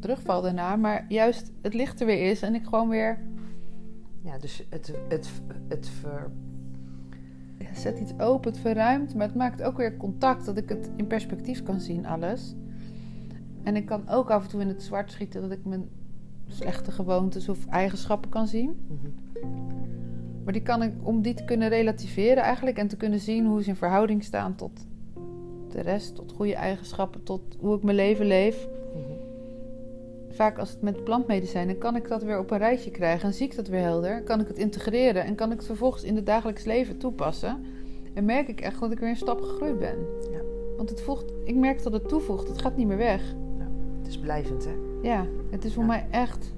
terugval 0.00 0.42
daarna. 0.42 0.76
Maar 0.76 1.04
juist 1.08 1.52
het 1.62 1.74
licht 1.74 2.00
er 2.00 2.06
weer 2.06 2.30
is. 2.30 2.42
En 2.42 2.54
ik 2.54 2.64
gewoon 2.64 2.88
weer 2.88 3.18
Ja, 4.22 4.38
dus 4.38 4.66
het, 4.70 4.92
het, 5.08 5.30
het 5.68 5.88
ver, 5.88 6.30
ja, 7.58 7.74
zet 7.74 7.98
iets 7.98 8.18
open, 8.18 8.50
het 8.50 8.60
verruimt. 8.60 9.14
Maar 9.14 9.26
het 9.26 9.36
maakt 9.36 9.62
ook 9.62 9.76
weer 9.76 9.96
contact. 9.96 10.44
Dat 10.46 10.56
ik 10.56 10.68
het 10.68 10.90
in 10.96 11.06
perspectief 11.06 11.62
kan 11.62 11.80
zien, 11.80 12.06
alles. 12.06 12.54
En 13.64 13.76
ik 13.76 13.86
kan 13.86 14.08
ook 14.08 14.30
af 14.30 14.42
en 14.44 14.48
toe 14.48 14.60
in 14.60 14.68
het 14.68 14.82
zwart 14.82 15.10
schieten... 15.10 15.40
dat 15.40 15.50
ik 15.50 15.64
mijn 15.64 15.88
slechte 16.46 16.90
gewoontes 16.90 17.48
of 17.48 17.66
eigenschappen 17.66 18.30
kan 18.30 18.46
zien. 18.46 18.76
Mhm. 18.86 19.10
Maar 20.44 20.52
die 20.52 20.62
kan 20.62 20.82
ik, 20.82 20.92
om 21.02 21.22
die 21.22 21.34
te 21.34 21.44
kunnen 21.44 21.68
relativeren 21.68 22.42
eigenlijk 22.42 22.78
en 22.78 22.88
te 22.88 22.96
kunnen 22.96 23.20
zien 23.20 23.46
hoe 23.46 23.62
ze 23.62 23.68
in 23.68 23.76
verhouding 23.76 24.24
staan 24.24 24.54
tot 24.54 24.86
de 25.68 25.80
rest, 25.80 26.14
tot 26.14 26.32
goede 26.32 26.54
eigenschappen, 26.54 27.22
tot 27.22 27.40
hoe 27.60 27.76
ik 27.76 27.82
mijn 27.82 27.96
leven 27.96 28.26
leef. 28.26 28.68
Mhm. 28.94 29.12
Vaak 30.30 30.58
als 30.58 30.70
het 30.70 30.82
met 30.82 31.04
plantmedicijnen 31.04 31.78
kan 31.78 31.96
ik 31.96 32.08
dat 32.08 32.22
weer 32.22 32.38
op 32.38 32.50
een 32.50 32.58
rijtje 32.58 32.90
krijgen 32.90 33.28
en 33.28 33.34
zie 33.34 33.46
ik 33.46 33.56
dat 33.56 33.68
weer 33.68 33.80
helder. 33.80 34.22
Kan 34.22 34.40
ik 34.40 34.48
het 34.48 34.58
integreren 34.58 35.24
en 35.24 35.34
kan 35.34 35.50
ik 35.50 35.56
het 35.56 35.66
vervolgens 35.66 36.02
in 36.02 36.16
het 36.16 36.26
dagelijks 36.26 36.64
leven 36.64 36.98
toepassen. 36.98 37.64
En 38.14 38.24
merk 38.24 38.48
ik 38.48 38.60
echt 38.60 38.80
dat 38.80 38.92
ik 38.92 38.98
weer 38.98 39.08
een 39.08 39.16
stap 39.16 39.40
gegroeid 39.40 39.78
ben. 39.78 39.96
Ja. 40.30 40.40
Want 40.76 40.90
het 40.90 41.00
voegt, 41.00 41.32
ik 41.44 41.54
merk 41.54 41.82
dat 41.82 41.92
het 41.92 42.08
toevoegt, 42.08 42.48
het 42.48 42.60
gaat 42.60 42.76
niet 42.76 42.86
meer 42.86 42.96
weg. 42.96 43.34
Het 44.04 44.12
is 44.12 44.18
blijvend, 44.18 44.64
hè? 44.64 44.74
Ja, 45.02 45.26
het 45.50 45.64
is 45.64 45.74
voor 45.74 45.82
Ja. 45.82 45.88
mij 45.88 46.06
echt. 46.10 46.52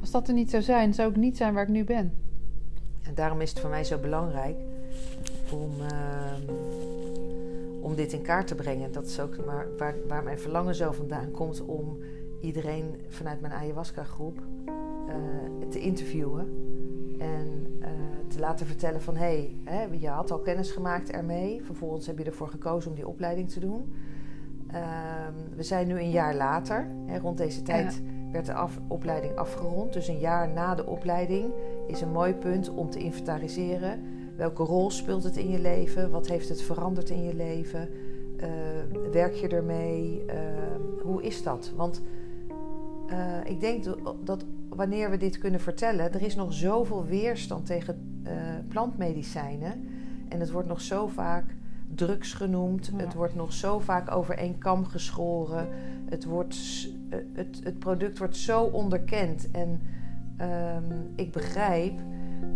Als 0.00 0.10
dat 0.10 0.28
er 0.28 0.34
niet 0.34 0.50
zou 0.50 0.62
zijn, 0.62 0.94
zou 0.94 1.10
ik 1.10 1.16
niet 1.16 1.36
zijn 1.36 1.54
waar 1.54 1.62
ik 1.62 1.68
nu 1.68 1.84
ben. 1.84 2.12
En 3.02 3.14
daarom 3.14 3.40
is 3.40 3.50
het 3.50 3.60
voor 3.60 3.70
mij 3.70 3.84
zo 3.84 3.98
belangrijk 3.98 4.56
om, 5.52 5.70
ehm, 5.88 6.42
om 7.80 7.94
dit 7.94 8.12
in 8.12 8.22
kaart 8.22 8.46
te 8.46 8.54
brengen. 8.54 8.92
Dat 8.92 9.06
is 9.06 9.20
ook 9.20 9.44
maar 9.46 9.66
waar, 9.78 9.94
waar 10.08 10.22
mijn 10.22 10.38
verlangen 10.38 10.74
zo 10.74 10.92
vandaan 10.92 11.30
komt 11.30 11.64
om 11.64 11.98
iedereen 12.40 12.94
vanuit 13.08 13.40
mijn 13.40 13.52
ayahuasca-groep 13.52 14.38
eh, 15.08 15.68
te 15.68 15.80
interviewen. 15.80 16.48
En 17.18 17.76
eh, 17.80 17.88
te 18.28 18.38
laten 18.38 18.66
vertellen 18.66 19.00
van 19.02 19.16
hé, 19.16 19.54
hey, 19.64 19.88
je 19.98 20.08
had 20.08 20.30
al 20.30 20.38
kennis 20.38 20.70
gemaakt 20.70 21.10
ermee. 21.10 21.62
Vervolgens 21.64 22.06
heb 22.06 22.18
je 22.18 22.24
ervoor 22.24 22.48
gekozen 22.48 22.90
om 22.90 22.96
die 22.96 23.08
opleiding 23.08 23.50
te 23.50 23.60
doen. 23.60 23.92
Ehm, 24.72 25.32
we 25.56 25.62
zijn 25.62 25.86
nu 25.86 25.98
een 25.98 26.10
jaar 26.10 26.34
later. 26.34 26.86
Hè, 27.06 27.18
rond 27.18 27.36
deze 27.38 27.62
tijd 27.62 28.02
werd 28.32 28.46
de 28.46 28.52
af- 28.54 28.78
opleiding 28.88 29.36
afgerond. 29.36 29.92
Dus 29.92 30.08
een 30.08 30.18
jaar 30.18 30.48
na 30.48 30.74
de 30.74 30.86
opleiding 30.86 31.52
is 31.86 32.00
een 32.00 32.12
mooi 32.12 32.34
punt 32.34 32.68
om 32.70 32.90
te 32.90 32.98
inventariseren. 32.98 34.00
Welke 34.36 34.62
rol 34.62 34.90
speelt 34.90 35.24
het 35.24 35.36
in 35.36 35.50
je 35.50 35.58
leven? 35.60 36.10
Wat 36.10 36.26
heeft 36.28 36.48
het 36.48 36.62
veranderd 36.62 37.10
in 37.10 37.22
je 37.24 37.34
leven? 37.34 37.88
Eh, 38.36 38.48
werk 39.12 39.34
je 39.34 39.48
ermee? 39.48 40.24
Eh, 40.26 40.36
hoe 41.02 41.22
is 41.22 41.42
dat? 41.42 41.72
Want 41.76 42.02
eh, 43.08 43.16
ik 43.44 43.60
denk 43.60 43.84
dat- 43.84 44.14
dat 44.24 44.44
wanneer 44.68 45.10
we 45.10 45.16
dit 45.16 45.38
kunnen 45.38 45.60
vertellen, 45.60 46.12
er 46.12 46.22
is 46.22 46.34
nog 46.36 46.52
zoveel 46.52 47.04
weerstand 47.04 47.66
tegen 47.66 48.20
eh, 48.24 48.32
plantmedicijnen. 48.68 49.88
En 50.28 50.40
het 50.40 50.50
wordt 50.50 50.68
nog 50.68 50.80
zo 50.80 51.06
vaak 51.06 51.44
drugs 52.06 52.32
genoemd. 52.32 52.90
Ja. 52.92 53.04
Het 53.04 53.14
wordt 53.14 53.34
nog 53.34 53.52
zo 53.52 53.78
vaak 53.78 54.14
over 54.14 54.36
één 54.36 54.58
kam 54.58 54.84
geschoren. 54.86 55.68
Het, 56.08 56.24
wordt, 56.24 56.56
eh, 57.08 57.18
het, 57.32 57.60
het 57.64 57.78
product 57.78 58.18
wordt 58.18 58.36
zo 58.36 58.62
onderkend. 58.62 59.50
En 59.50 59.80
ehm, 60.36 60.92
ik 61.14 61.32
begrijp, 61.32 62.00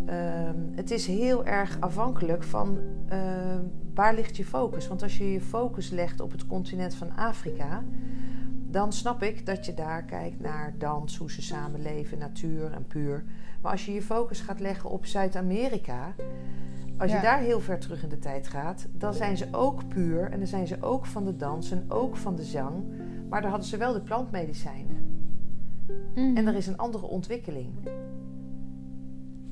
ehm, 0.07 0.57
het 0.75 0.91
is 0.91 1.07
heel 1.07 1.45
erg 1.45 1.77
afhankelijk 1.81 2.43
van 2.43 2.79
ehm, 3.09 3.61
waar 3.95 4.15
ligt 4.15 4.37
je 4.37 4.45
focus. 4.45 4.89
Want 4.89 5.03
als 5.03 5.19
je 5.19 5.33
je 5.33 5.41
focus 5.41 5.91
legt 5.91 6.21
op 6.21 6.33
het 6.33 6.47
continent 6.47 6.95
van 6.95 7.17
Afrika, 7.17 7.85
dan 8.71 8.93
snap 8.93 9.23
ik 9.23 9.47
dat 9.47 9.67
je 9.67 9.75
daar 9.75 10.05
kijkt 10.05 10.41
naar 10.41 10.75
dans, 10.79 11.17
hoe 11.17 11.31
ze 11.31 11.43
samenleven, 11.43 12.19
natuur 12.19 12.73
en 12.73 12.87
puur. 12.87 13.25
Maar 13.63 13.73
als 13.73 13.87
je 13.87 13.93
je 13.93 14.03
focus 14.03 14.41
gaat 14.41 14.61
leggen 14.61 14.91
op 14.91 15.07
Zuid-Amerika, 15.07 16.15
als 16.99 17.13
je 17.13 17.21
daar 17.21 17.39
heel 17.39 17.61
ver 17.61 17.79
terug 17.79 18.03
in 18.03 18.09
de 18.09 18.19
tijd 18.19 18.49
gaat, 18.49 18.87
dan 18.93 19.15
zijn 19.15 19.37
ze 19.37 19.47
ook 19.51 19.89
puur 19.89 20.31
en 20.31 20.39
dan 20.39 20.47
zijn 20.47 20.67
ze 20.67 20.77
ook 20.81 21.07
van 21.07 21.25
de 21.25 21.37
dans 21.37 21.71
en 21.71 21.85
ook 21.89 22.17
van 22.17 22.37
de 22.37 22.45
zang. 22.45 22.85
Maar 23.29 23.41
daar 23.41 23.51
hadden 23.51 23.69
ze 23.69 23.77
wel 23.77 23.93
de 23.93 24.01
plantmedicijnen. 24.01 25.23
En 26.15 26.47
er 26.47 26.55
is 26.55 26.67
een 26.67 26.77
andere 26.77 27.07
ontwikkeling. 27.07 27.69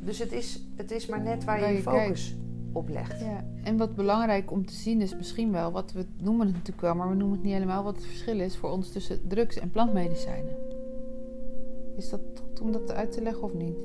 Dus 0.00 0.18
het 0.18 0.32
is, 0.32 0.60
het 0.76 0.90
is 0.90 1.06
maar 1.06 1.20
net 1.20 1.44
waar 1.44 1.56
je 1.56 1.62
Waar 1.62 1.70
je 1.70 1.76
je 1.76 1.82
focus 1.82 2.36
op 2.72 2.88
legt. 2.88 3.20
Ja, 3.20 3.44
en 3.62 3.76
wat 3.76 3.94
belangrijk 3.94 4.50
om 4.50 4.66
te 4.66 4.74
zien 4.74 5.00
is 5.00 5.16
misschien 5.16 5.52
wel, 5.52 5.72
wat 5.72 5.92
we 5.92 6.06
noemen 6.16 6.46
het 6.46 6.54
natuurlijk 6.54 6.80
wel, 6.80 6.94
maar 6.94 7.08
we 7.08 7.14
noemen 7.14 7.36
het 7.36 7.44
niet 7.44 7.54
helemaal, 7.54 7.84
wat 7.84 7.96
het 7.96 8.04
verschil 8.04 8.40
is 8.40 8.56
voor 8.56 8.70
ons 8.70 8.92
tussen 8.92 9.28
drugs 9.28 9.58
en 9.58 9.70
plantmedicijnen. 9.70 10.56
Is 11.96 12.08
dat 12.08 12.20
goed 12.42 12.60
om 12.60 12.72
dat 12.72 12.92
uit 12.92 13.12
te 13.12 13.22
leggen 13.22 13.42
of 13.42 13.54
niet? 13.54 13.76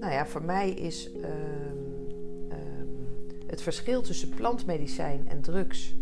Nou 0.00 0.12
ja, 0.12 0.26
voor 0.26 0.42
mij 0.42 0.70
is 0.70 1.12
ehm, 1.12 1.83
het 3.54 3.62
verschil 3.62 4.02
tussen 4.02 4.28
plantmedicijn 4.28 5.28
en 5.28 5.40
drugs 5.40 5.94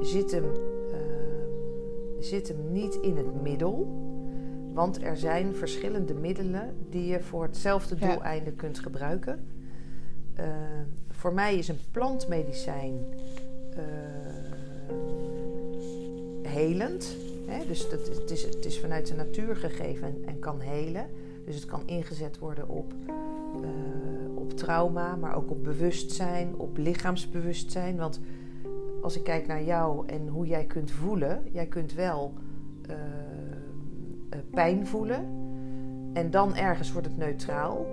zit 0.00 0.30
hem, 0.30 0.44
ehm, 0.90 2.20
zit 2.20 2.48
hem 2.48 2.72
niet 2.72 2.94
in 2.94 3.16
het 3.16 3.42
middel. 3.42 4.04
Want 4.72 5.02
er 5.02 5.16
zijn 5.16 5.54
verschillende 5.54 6.14
middelen 6.14 6.74
die 6.90 7.06
je 7.06 7.20
voor 7.20 7.42
hetzelfde 7.42 7.96
Ja. 7.98 8.12
doeleinde 8.14 8.52
kunt 8.52 8.78
gebruiken. 8.78 9.46
Ehm, 10.34 10.84
voor 11.10 11.32
mij 11.32 11.56
is 11.56 11.68
een 11.68 11.80
plantmedicijn 11.90 13.04
eh, 13.70 13.82
helend. 16.42 17.16
Hè? 17.46 17.66
Dus 17.66 17.88
dat, 17.90 18.08
het, 18.08 18.30
is, 18.30 18.42
het 18.42 18.64
is 18.64 18.80
vanuit 18.80 19.06
de 19.06 19.14
natuur 19.14 19.56
gegeven 19.56 20.06
en, 20.06 20.22
en 20.26 20.38
kan 20.38 20.60
helen. 20.60 21.06
Dus 21.44 21.54
het 21.54 21.66
kan 21.66 21.82
ingezet 21.86 22.38
worden 22.38 22.68
op, 22.68 22.92
op 23.06 23.15
trauma, 24.66 25.16
maar 25.16 25.36
ook 25.36 25.50
op 25.50 25.64
bewustzijn, 25.64 26.54
op 26.56 26.76
lichaamsbewustzijn. 26.76 27.96
Want 27.96 28.20
als 29.02 29.16
ik 29.16 29.24
kijk 29.24 29.46
naar 29.46 29.62
jou 29.62 30.06
en 30.06 30.28
hoe 30.28 30.46
jij 30.46 30.64
kunt 30.64 30.90
voelen, 30.90 31.42
jij 31.52 31.66
kunt 31.66 31.94
wel 31.94 32.32
eh, 32.88 32.94
eh, 34.28 34.38
pijn 34.50 34.86
voelen. 34.86 35.24
En 36.12 36.30
dan 36.30 36.54
ergens 36.54 36.92
wordt 36.92 37.06
het 37.06 37.16
neutraal. 37.16 37.86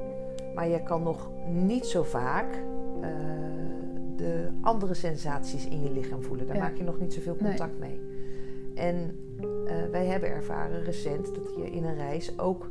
Maar 0.56 0.68
je 0.68 0.84
kan 0.84 1.04
nog 1.04 1.30
niet 1.54 1.86
zo 1.86 2.04
vaak 2.04 2.54
eh, 3.02 3.10
de 4.16 4.50
andere 4.62 4.94
sensaties 4.94 5.68
in 5.68 5.82
je 5.84 5.92
lichaam 5.92 6.24
voelen. 6.24 6.48
Daar 6.48 6.56
Ja. 6.56 6.62
maak 6.62 6.76
je 6.78 6.84
nog 6.84 7.00
niet 7.00 7.14
zoveel 7.14 7.36
Nee. 7.40 7.48
contact 7.50 7.80
mee. 7.80 8.00
En 8.76 9.18
wij 9.92 10.06
hebben 10.06 10.30
ervaren 10.30 10.84
recent 10.84 11.36
dat 11.36 11.56
je 11.56 11.72
in 11.72 11.84
een 11.84 11.96
reis 11.96 12.40
ook 12.40 12.70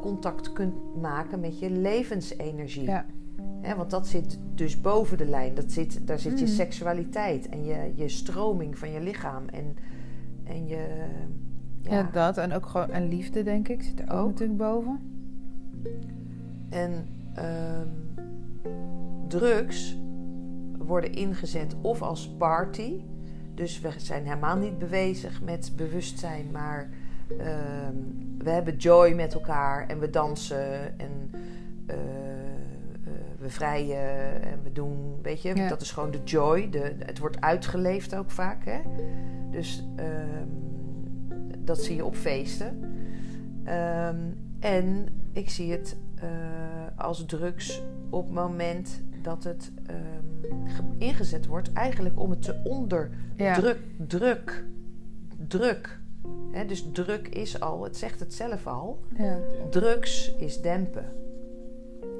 contact 0.00 0.52
kunt 0.52 0.74
maken 1.00 1.40
met 1.40 1.58
je 1.58 1.70
levensenergie. 1.70 2.82
Ja. 2.84 3.06
Want 3.76 3.90
dat 3.90 4.06
zit 4.06 4.38
dus 4.54 4.80
boven 4.80 5.16
de 5.18 5.26
lijn. 5.26 5.54
Dat 5.54 5.72
zit, 5.72 6.06
daar 6.06 6.18
zit 6.18 6.38
je 6.38 6.44
Mhm. 6.44 6.54
seksualiteit 6.54 7.48
en 7.48 7.64
je, 7.64 7.92
je 7.94 8.08
stroming 8.08 8.78
van 8.78 8.90
je 8.90 9.00
lichaam 9.00 9.48
en, 9.48 9.76
en 10.44 10.66
je. 10.66 10.86
Ja. 11.80 11.90
Ja, 11.96 12.08
dat. 12.12 12.38
En 12.38 12.52
ook 12.52 12.66
gewoon 12.66 12.90
en 12.90 13.08
liefde, 13.08 13.42
denk 13.42 13.68
ik, 13.68 13.82
zit 13.82 14.00
er 14.00 14.10
ook, 14.10 14.20
Ook. 14.20 14.28
natuurlijk 14.28 14.58
boven. 14.58 15.00
En 16.68 17.06
ehm, 17.34 17.88
drugs 19.28 19.96
worden 20.78 21.12
ingezet 21.12 21.74
of 21.80 22.02
als 22.02 22.28
party. 22.28 23.00
Dus 23.54 23.80
we 23.80 23.88
zijn 23.96 24.24
helemaal 24.24 24.56
niet 24.56 24.78
bezig 24.78 25.42
met 25.42 25.72
bewustzijn, 25.76 26.46
maar 26.52 26.90
ehm, 27.38 27.96
we 28.38 28.50
hebben 28.50 28.76
joy 28.76 29.12
met 29.14 29.34
elkaar 29.34 29.88
en 29.88 29.98
we 29.98 30.10
dansen 30.10 30.98
en 30.98 31.30
eh, 31.86 31.96
we 33.42 33.50
vrijen 33.50 34.42
en 34.42 34.62
we 34.62 34.72
doen, 34.72 35.18
weet 35.22 35.42
je, 35.42 35.54
Ja. 35.56 35.68
dat 35.68 35.80
is 35.80 35.90
gewoon 35.90 36.10
de 36.10 36.20
joy. 36.24 36.70
De, 36.70 36.94
het 36.98 37.18
wordt 37.18 37.40
uitgeleefd 37.40 38.14
ook 38.14 38.30
vaak, 38.30 38.64
hè. 38.64 38.80
Dus 39.50 39.84
ehm, 39.96 40.46
dat 41.58 41.78
zie 41.82 41.96
je 41.96 42.04
op 42.04 42.14
feesten. 42.16 42.80
Ehm, 43.64 44.16
en 44.60 45.08
ik 45.32 45.50
zie 45.50 45.70
het 45.72 45.96
eh, 46.14 46.28
als 46.96 47.24
drugs 47.26 47.82
op 48.10 48.24
het 48.24 48.34
moment 48.34 49.02
dat 49.22 49.44
het 49.44 49.72
ehm, 49.86 50.64
ge- 50.70 50.82
ingezet 50.98 51.46
wordt, 51.46 51.72
eigenlijk 51.72 52.20
om 52.20 52.30
het 52.30 52.42
te 52.42 52.60
onderdruk, 52.64 53.10
Ja. 53.36 53.54
druk, 53.54 53.78
druk. 55.48 56.00
Hè, 56.52 56.66
dus 56.66 56.86
druk 56.92 57.28
is 57.28 57.60
al, 57.60 57.84
het 57.84 57.96
zegt 57.96 58.20
het 58.20 58.34
zelf 58.34 58.66
al, 58.66 59.00
Ja. 59.16 59.38
drugs 59.70 60.34
is 60.36 60.60
dempen. 60.60 61.04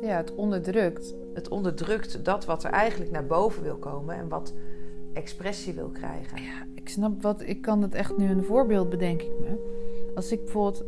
Ja, 0.02 0.16
het 0.16 0.35
onderdrukt. 0.35 1.14
Het 1.35 1.49
onderdrukt 1.49 2.25
dat 2.25 2.44
wat 2.44 2.64
er 2.64 2.71
eigenlijk 2.71 3.11
naar 3.11 3.26
boven 3.26 3.62
wil 3.62 3.76
komen 3.76 4.14
en 4.14 4.28
wat 4.28 4.54
expressie 5.12 5.73
wil 5.73 5.88
krijgen. 5.88 6.42
Ja, 6.42 6.66
ik 6.75 6.88
snap 6.88 7.23
wat. 7.23 7.42
Ik 7.47 7.62
kan 7.62 7.82
het 7.82 7.94
echt 7.94 8.16
nu 8.16 8.28
een 8.30 8.44
voorbeeld 8.44 8.90
bedenk 8.90 9.23
ik 9.23 9.38
me. 9.40 9.80
Als 10.14 10.32
ik 10.32 10.44
bijvoorbeeld. 10.44 10.85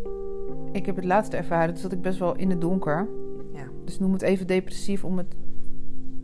Ik 0.72 0.86
heb 0.86 0.96
het 0.96 1.04
laatste 1.04 1.36
ervaren, 1.36 1.74
dus 1.74 1.82
dat 1.82 1.92
ik 1.92 2.02
best 2.02 2.18
wel 2.18 2.36
in 2.36 2.50
het 2.50 2.60
donker. 2.60 3.08
Ja. 3.52 3.64
Dus 3.84 3.98
noem 3.98 4.12
het 4.12 4.22
even 4.22 4.46
depressief 4.46 5.04
om 5.04 5.18
het 5.18 5.34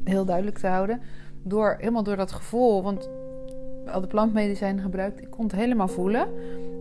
heel 0.05 0.25
duidelijk 0.25 0.59
te 0.59 0.67
houden. 0.67 1.01
Door, 1.43 1.75
helemaal 1.79 2.03
door 2.03 2.17
dat 2.17 2.33
gevoel. 2.33 2.83
Want 2.83 3.09
we 3.85 3.91
hadden 3.91 4.09
plantmedicijnen 4.09 4.83
gebruikt. 4.83 5.21
Ik 5.21 5.31
kon 5.31 5.45
het 5.45 5.55
helemaal 5.55 5.89
voelen. 5.89 6.29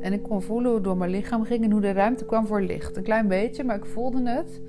En 0.01 0.13
ik 0.13 0.23
kon 0.23 0.41
voelen 0.41 0.65
hoe 0.65 0.75
het 0.75 0.83
door 0.83 0.97
mijn 0.97 1.11
lichaam 1.11 1.43
ging 1.43 1.63
en 1.63 1.71
hoe 1.71 1.81
de 1.81 1.91
ruimte 1.91 2.25
kwam 2.25 2.47
voor 2.47 2.61
licht. 2.61 2.97
Een 2.97 3.03
klein 3.03 3.27
beetje, 3.27 3.63
maar 3.63 3.75
ik 3.75 3.85
voelde 3.85 4.29
het. 4.29 4.61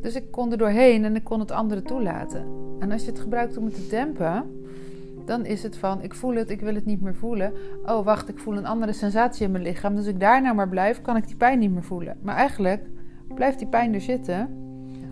Dus 0.00 0.14
ik 0.14 0.30
kon 0.30 0.50
er 0.52 0.58
doorheen 0.58 1.04
en 1.04 1.16
ik 1.16 1.24
kon 1.24 1.40
het 1.40 1.50
andere 1.50 1.82
toelaten. 1.82 2.44
En 2.78 2.92
als 2.92 3.04
je 3.04 3.10
het 3.10 3.20
gebruikt 3.20 3.56
om 3.56 3.64
het 3.64 3.74
te 3.74 3.86
dempen, 3.90 4.44
dan 5.24 5.44
is 5.44 5.62
het 5.62 5.76
van: 5.76 6.02
ik 6.02 6.14
voel 6.14 6.34
het, 6.34 6.50
ik 6.50 6.60
wil 6.60 6.74
het 6.74 6.84
niet 6.84 7.00
meer 7.00 7.14
voelen. 7.14 7.52
Oh, 7.86 8.04
wacht, 8.04 8.28
ik 8.28 8.38
voel 8.38 8.56
een 8.56 8.66
andere 8.66 8.92
sensatie 8.92 9.46
in 9.46 9.50
mijn 9.52 9.64
lichaam. 9.64 9.94
Dus 9.94 10.04
als 10.04 10.14
ik 10.14 10.20
daar 10.20 10.42
nou 10.42 10.54
maar 10.54 10.68
blijf, 10.68 11.02
kan 11.02 11.16
ik 11.16 11.26
die 11.26 11.36
pijn 11.36 11.58
niet 11.58 11.70
meer 11.72 11.82
voelen. 11.82 12.16
Maar 12.22 12.36
eigenlijk 12.36 12.82
blijft 13.34 13.58
die 13.58 13.68
pijn 13.68 13.94
er 13.94 14.00
zitten. 14.00 14.48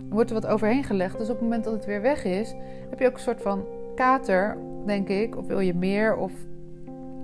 Wordt 0.09 0.29
er 0.29 0.35
wat 0.41 0.47
overheen 0.51 0.83
gelegd. 0.83 1.17
Dus 1.17 1.27
op 1.29 1.33
het 1.33 1.41
moment 1.43 1.63
dat 1.63 1.73
het 1.73 1.85
weer 1.85 2.01
weg 2.01 2.23
is, 2.25 2.55
heb 2.89 2.99
je 2.99 3.07
ook 3.07 3.13
een 3.13 3.19
soort 3.19 3.41
van 3.41 3.65
kater, 3.95 4.57
denk 4.85 5.07
ik. 5.09 5.37
Of 5.37 5.47
wil 5.47 5.59
je 5.59 5.73
meer, 5.73 6.15
of, 6.15 6.31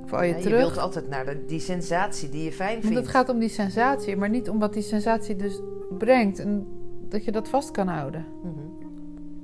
wil 0.10 0.22
je 0.22 0.28
Ja, 0.30 0.36
je 0.36 0.42
terug. 0.44 0.60
wilt 0.60 0.78
altijd 0.78 1.10
naar 1.10 1.26
de, 1.26 1.44
die 1.48 1.60
sensatie 1.60 2.30
die 2.30 2.44
je 2.44 2.52
fijn 2.52 2.72
Want 2.72 2.82
vindt. 2.84 3.00
het 3.00 3.08
gaat 3.08 3.30
om 3.30 3.40
die 3.40 3.50
sensatie, 3.50 4.16
maar 4.18 4.30
niet 4.30 4.50
om 4.50 4.60
wat 4.60 4.74
die 4.74 4.82
sensatie 4.84 5.36
dus 5.36 5.62
brengt. 5.98 6.40
En 6.40 6.68
dat 7.14 7.26
je 7.26 7.32
dat 7.32 7.50
vast 7.50 7.72
kan 7.72 7.88
houden. 7.88 8.26
Mhm. 8.44 8.86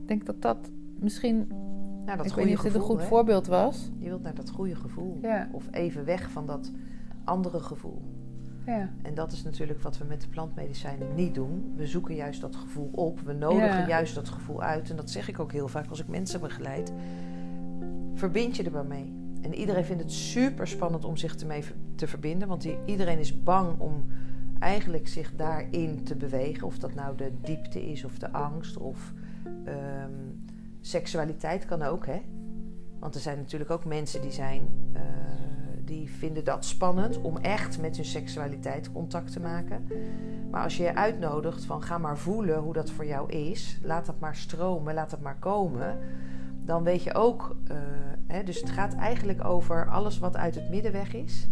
Ik 0.02 0.08
denk 0.08 0.26
dat 0.26 0.42
dat 0.42 0.58
misschien, 1.00 1.48
Nou, 2.06 2.18
dat 2.18 2.26
ik 2.26 2.34
weet 2.34 2.46
niet 2.46 2.58
of 2.58 2.64
dit 2.64 2.74
een 2.76 2.82
goed 2.82 3.00
hè? 3.00 3.06
voorbeeld 3.06 3.48
was. 3.48 3.92
Je 3.98 4.08
wilt 4.10 4.22
naar 4.24 4.36
dat 4.36 4.50
goede 4.50 4.76
gevoel. 4.76 5.18
Ja, 5.22 5.50
Of 5.52 5.68
even 5.72 6.06
weg 6.06 6.30
van 6.32 6.46
dat 6.46 6.72
andere 7.24 7.60
gevoel. 7.60 8.02
ja. 8.66 8.90
En 9.02 9.14
dat 9.14 9.32
is 9.32 9.44
natuurlijk 9.44 9.82
wat 9.82 9.98
we 9.98 10.06
met 10.06 10.22
de 10.22 10.28
plantmedicijnen 10.28 11.08
niet 11.16 11.36
doen. 11.36 11.74
We 11.76 11.88
zoeken 11.88 12.16
juist 12.16 12.42
dat 12.42 12.56
gevoel 12.56 12.90
op. 12.92 13.20
We 13.20 13.34
nodigen 13.34 13.66
Ja. 13.80 13.88
juist 13.88 14.16
dat 14.16 14.30
gevoel 14.30 14.62
uit. 14.62 14.90
En 14.90 14.96
dat 14.96 15.10
zeg 15.10 15.28
ik 15.30 15.40
ook 15.40 15.52
heel 15.52 15.68
vaak 15.68 15.90
als 15.90 16.00
ik 16.00 16.08
mensen 16.08 16.40
begeleid. 16.40 16.92
Verbind 18.14 18.56
je 18.56 18.64
er 18.64 18.72
maar 18.72 18.86
mee. 18.86 19.14
En 19.42 19.54
iedereen 19.54 19.86
vindt 19.86 20.02
het 20.04 20.12
super 20.12 20.68
spannend 20.68 21.06
om 21.06 21.18
zich 21.18 21.36
ermee 21.36 21.64
te 21.96 22.08
verbinden. 22.08 22.48
Want 22.48 22.68
iedereen 22.86 23.20
is 23.20 23.44
bang 23.44 23.80
om 23.80 24.04
eigenlijk 24.60 25.08
zich 25.08 25.36
daarin 25.36 26.04
te 26.04 26.16
bewegen. 26.16 26.68
Of 26.68 26.80
dat 26.80 26.94
nou 26.94 27.18
de 27.18 27.32
diepte 27.42 27.92
is 27.92 28.04
of 28.04 28.18
de 28.18 28.32
angst 28.32 28.78
of 28.78 29.14
ehm, 29.66 30.12
seksualiteit 30.82 31.66
kan 31.66 31.82
ook, 31.82 32.06
hè? 32.06 32.22
Want 33.00 33.16
er 33.16 33.22
zijn 33.22 33.38
natuurlijk 33.38 33.72
ook 33.72 33.86
mensen 33.86 34.22
die 34.22 34.32
zijn, 34.32 34.68
eh, 34.94 35.02
die 35.86 36.10
vinden 36.10 36.44
dat 36.44 36.66
spannend 36.66 37.22
om 37.22 37.38
echt 37.38 37.82
met 37.82 37.96
hun 37.96 38.06
seksualiteit 38.06 38.92
contact 38.92 39.32
te 39.32 39.40
maken. 39.40 39.88
Maar 40.52 40.64
als 40.64 40.78
je 40.78 40.84
je 40.84 40.96
uitnodigt 40.96 41.66
van 41.66 41.84
ga 41.84 41.98
maar 41.98 42.18
voelen 42.18 42.60
hoe 42.60 42.74
dat 42.74 42.92
voor 42.92 43.06
jou 43.06 43.32
is, 43.32 43.80
laat 43.84 44.06
dat 44.06 44.20
maar 44.20 44.36
stromen, 44.36 44.94
laat 44.94 45.10
dat 45.10 45.22
maar 45.22 45.40
komen, 45.40 45.98
dan 46.66 46.84
weet 46.84 47.04
je 47.04 47.14
ook. 47.14 47.56
eh, 47.68 47.78
hè, 48.28 48.44
dus 48.44 48.60
het 48.60 48.70
gaat 48.70 48.96
eigenlijk 48.96 49.46
over 49.46 49.90
alles 49.90 50.20
wat 50.20 50.38
uit 50.38 50.56
het 50.56 50.70
middenweg 50.70 51.14
is. 51.14 51.48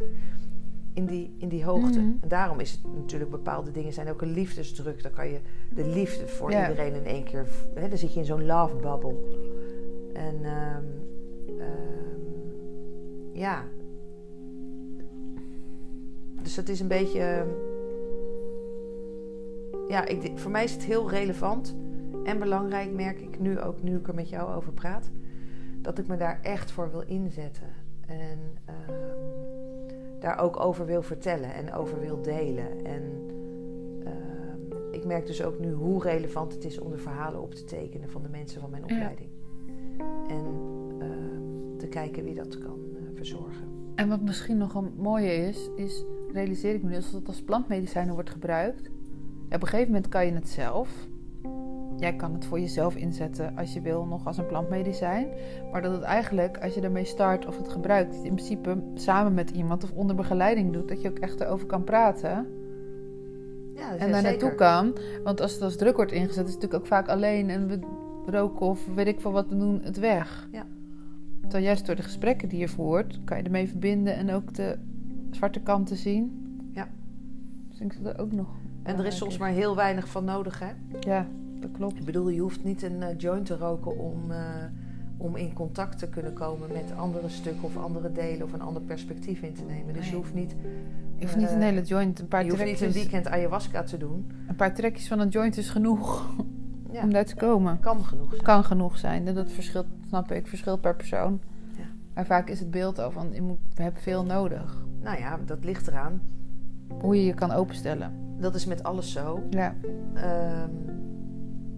In 0.98 1.06
die, 1.06 1.36
in 1.38 1.50
die 1.50 1.64
hoogte. 1.66 2.00
Mhm. 2.00 2.12
En 2.22 2.28
daarom 2.28 2.60
is 2.60 2.72
het 2.72 2.82
natuurlijk 2.96 3.32
bepaalde 3.32 3.72
dingen 3.72 3.94
zijn 3.94 4.10
ook 4.10 4.22
een 4.22 4.32
liefdesdruk. 4.32 5.04
Dan 5.04 5.12
kan 5.12 5.28
je 5.30 5.40
de 5.76 5.88
liefde 5.88 6.28
voor 6.28 6.52
iedereen 6.70 6.94
in 6.94 7.06
één 7.06 7.24
keer. 7.24 7.48
Hè, 7.74 7.88
dan 7.90 7.98
zit 7.98 8.14
je 8.14 8.20
in 8.20 8.26
zo'n 8.26 8.46
love 8.46 8.76
bubble. 8.76 9.16
En 10.14 10.36
ehm, 10.44 10.84
ehm, 11.60 12.20
ja. 13.34 13.64
Dus 16.44 16.56
het 16.56 16.70
is 16.70 16.80
een 16.80 16.88
beetje. 16.88 17.20
ehm, 17.20 17.48
Ja, 19.88 20.06
ik, 20.06 20.32
voor 20.40 20.52
mij 20.52 20.64
is 20.64 20.74
het 20.74 20.84
heel 20.84 21.10
relevant 21.10 21.76
en 22.24 22.40
belangrijk, 22.40 22.94
merk 22.94 23.20
ik 23.20 23.40
nu 23.40 23.60
ook, 23.60 23.82
nu 23.82 23.98
ik 23.98 24.08
er 24.08 24.16
met 24.16 24.30
jou 24.30 24.56
over 24.56 24.72
praat, 24.74 25.10
dat 25.82 25.98
ik 25.98 26.08
me 26.08 26.18
daar 26.18 26.40
echt 26.42 26.72
voor 26.72 26.92
wil 26.92 27.02
inzetten. 27.02 27.68
En 28.08 28.40
daar 30.20 30.40
ook 30.40 30.60
over 30.60 30.86
wil 30.86 31.02
vertellen 31.02 31.54
en 31.54 31.74
over 31.74 32.00
wil 32.00 32.22
delen. 32.22 32.86
En 32.86 33.02
ehm, 34.04 34.92
ik 34.92 35.06
merk 35.06 35.26
dus 35.26 35.44
ook 35.44 35.60
nu 35.60 35.72
hoe 35.72 36.02
relevant 36.02 36.54
het 36.54 36.66
is 36.66 36.80
om 36.80 36.92
de 36.92 36.98
verhalen 36.98 37.42
op 37.42 37.54
te 37.54 37.64
tekenen 37.64 38.10
van 38.10 38.22
de 38.24 38.30
mensen 38.30 38.62
van 38.62 38.70
mijn 38.70 38.84
Ja. 38.88 38.96
opleiding. 38.96 39.30
En 40.28 40.46
ehm, 41.00 41.78
te 41.78 41.88
kijken 41.88 42.24
wie 42.24 42.34
dat 42.36 42.58
kan 42.58 42.80
eh, 42.96 43.02
verzorgen. 43.16 43.66
En 43.96 44.10
wat 44.10 44.22
misschien 44.22 44.58
nog 44.58 44.74
een 44.76 44.92
mooie 44.98 45.34
is, 45.48 45.70
is 45.76 46.04
realiseer 46.34 46.74
ik 46.74 46.84
me 46.84 46.90
nu 46.90 46.96
als 46.96 47.12
dat 47.12 47.28
als 47.28 47.42
plantmedicijnen 47.42 48.14
wordt 48.14 48.30
gebruikt. 48.30 48.90
op 49.50 49.62
een 49.62 49.68
gegeven 49.68 49.92
moment 49.92 50.10
kan 50.10 50.26
je 50.26 50.32
het 50.32 50.50
zelf. 50.50 51.08
Jij 52.00 52.16
kan 52.16 52.34
het 52.34 52.46
voor 52.46 52.60
jezelf 52.60 52.96
inzetten 52.96 53.58
als 53.58 53.74
je 53.74 53.82
wil, 53.82 54.06
nog 54.06 54.28
als 54.28 54.38
een 54.38 54.46
plantmedicijn. 54.46 55.28
Maar 55.72 55.82
dat 55.82 55.92
het 55.92 56.02
eigenlijk, 56.02 56.64
als 56.64 56.74
je 56.74 56.82
ermee 56.82 57.06
start 57.06 57.46
of 57.46 57.58
het 57.58 57.70
gebruikt, 57.70 58.16
in 58.16 58.34
principe 58.34 58.84
samen 58.94 59.34
met 59.34 59.50
iemand 59.50 59.84
of 59.84 59.92
onder 59.92 60.16
begeleiding 60.16 60.74
doet, 60.74 60.88
dat 60.88 61.02
je 61.02 61.10
ook 61.10 61.20
echt 61.20 61.42
erover 61.42 61.68
kan 61.68 61.84
praten. 61.84 62.48
Ja, 63.76 63.96
en 63.98 64.12
daar 64.12 64.22
naartoe 64.22 64.56
kan. 64.56 64.98
Want 65.24 65.42
als 65.42 65.54
het 65.54 65.62
als 65.62 65.76
druk 65.76 65.96
wordt 65.96 66.12
ingezet, 66.12 66.48
is 66.48 66.54
het 66.54 66.62
natuurlijk 66.62 66.74
ook 66.74 66.88
vaak 66.88 67.08
alleen 67.08 67.50
en 67.50 67.68
we 67.68 67.80
roken 68.26 68.66
of 68.66 68.88
weet 68.96 69.08
ik 69.08 69.22
veel 69.22 69.32
wat 69.32 69.48
we 69.48 69.58
doen, 69.58 69.82
het 69.84 70.00
weg. 70.00 70.48
Ja. 70.52 70.66
Terwijl 71.42 71.64
juist 71.64 71.86
door 71.86 71.96
de 71.96 72.02
gesprekken 72.02 72.50
die 72.50 72.60
je 72.60 72.68
voert, 72.68 73.20
kan 73.24 73.38
je 73.38 73.44
ermee 73.44 73.68
verbinden 73.68 74.16
en 74.16 74.32
ook 74.32 74.54
de 74.54 74.78
zwarte 75.32 75.60
kanten 75.60 75.98
zien. 75.98 76.46
Ja. 76.72 76.88
Dus 77.70 77.80
ik 77.80 77.90
denk 77.90 78.04
dat 78.04 78.14
er 78.14 78.22
ook 78.22 78.32
nog. 78.32 78.48
En 78.84 78.98
er 78.98 79.06
is 79.06 79.18
soms 79.18 79.38
maar 79.38 79.50
heel 79.50 79.76
weinig 79.76 80.08
van 80.08 80.26
nodig, 80.26 80.60
hè? 80.60 80.72
Ja, 81.00 81.28
dat 81.62 81.72
klopt. 81.72 81.98
Ik 82.00 82.06
bedoel, 82.06 82.30
je 82.30 82.40
hoeft 82.42 82.64
niet 82.64 82.84
een 82.84 83.04
eh, 83.04 83.18
joint 83.18 83.46
te 83.46 83.58
roken 83.58 83.98
om, 83.98 84.32
eh, 84.32 84.40
om 85.18 85.36
in 85.36 85.54
contact 85.54 86.00
te 86.00 86.08
kunnen 86.10 86.34
komen 86.34 86.68
met 86.72 86.92
andere 86.98 87.30
stukken 87.30 87.64
of 87.64 87.78
andere 87.78 88.12
delen 88.12 88.46
of 88.46 88.54
een 88.54 88.62
ander 88.62 88.82
perspectief 88.82 89.42
in 89.42 89.54
te 89.54 89.64
nemen. 89.64 89.94
Dus 89.94 90.10
je 90.10 90.16
hoeft 90.16 90.34
niet, 90.34 90.56
Je 91.16 91.24
hoeft 91.24 91.36
niet 91.36 91.50
een 91.50 91.56
Eh, 91.58 91.64
hele 91.64 91.82
joint, 91.82 92.20
een 92.20 92.28
paar, 92.28 92.44
je 92.44 92.50
hoeft 92.50 92.64
niet 92.66 92.78
trekjes, 92.78 92.96
een 92.96 93.02
weekend 93.02 93.28
ayahuasca 93.28 93.84
te 93.84 93.98
doen. 93.98 94.32
een 94.48 94.56
paar 94.56 94.74
trekjes 94.74 95.08
van 95.08 95.20
een 95.20 95.30
joint 95.30 95.58
is 95.58 95.70
genoeg 95.70 96.26
Ja, 96.92 97.02
om 97.04 97.12
daar 97.14 97.26
te 97.26 97.36
komen. 97.36 97.80
kan 97.80 98.04
genoeg 98.04 98.30
zijn. 98.30 98.42
Kan 98.44 98.64
genoeg 98.64 98.98
zijn. 98.98 99.26
Dat 99.34 99.52
verschilt, 99.52 99.86
snap 100.08 100.32
ik, 100.32 100.48
verschilt 100.48 100.82
per 100.82 100.96
persoon. 100.96 101.40
Ja. 101.78 101.84
Maar 102.14 102.26
vaak 102.26 102.50
is 102.50 102.60
het 102.60 102.72
beeld 102.72 103.00
al 103.00 103.12
van, 103.12 103.28
je 103.34 103.42
moet, 103.42 103.58
hebben 103.74 104.02
veel 104.02 104.24
nodig. 104.26 104.86
Nou 105.02 105.20
ja, 105.20 105.40
dat 105.46 105.64
ligt 105.64 105.88
eraan. 105.88 106.22
Hoe 107.02 107.16
je 107.16 107.26
je 107.26 107.34
kan 107.34 107.52
openstellen. 107.52 108.12
Dat 108.40 108.56
is 108.56 108.66
met 108.66 108.84
alles 108.84 109.12
zo. 109.12 109.44
Ja, 109.50 109.76
Ehm, 110.14 110.70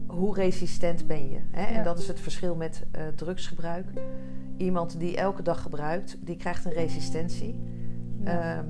hoe 0.10 0.36
resistent 0.36 1.08
ben 1.08 1.30
je? 1.30 1.40
Hè? 1.52 1.62
Ja. 1.62 1.78
En 1.78 1.84
dat 1.84 2.00
is 2.00 2.08
het 2.08 2.20
verschil 2.20 2.56
met 2.56 2.84
eh, 2.92 3.02
drugsgebruik. 3.16 3.86
Iemand 4.58 5.00
die 5.00 5.18
elke 5.18 5.42
dag 5.42 5.62
gebruikt, 5.62 6.18
die 6.20 6.36
krijgt 6.38 6.66
een 6.66 6.72
resistentie. 6.74 7.60
ja. 8.24 8.58
Ehm, 8.58 8.66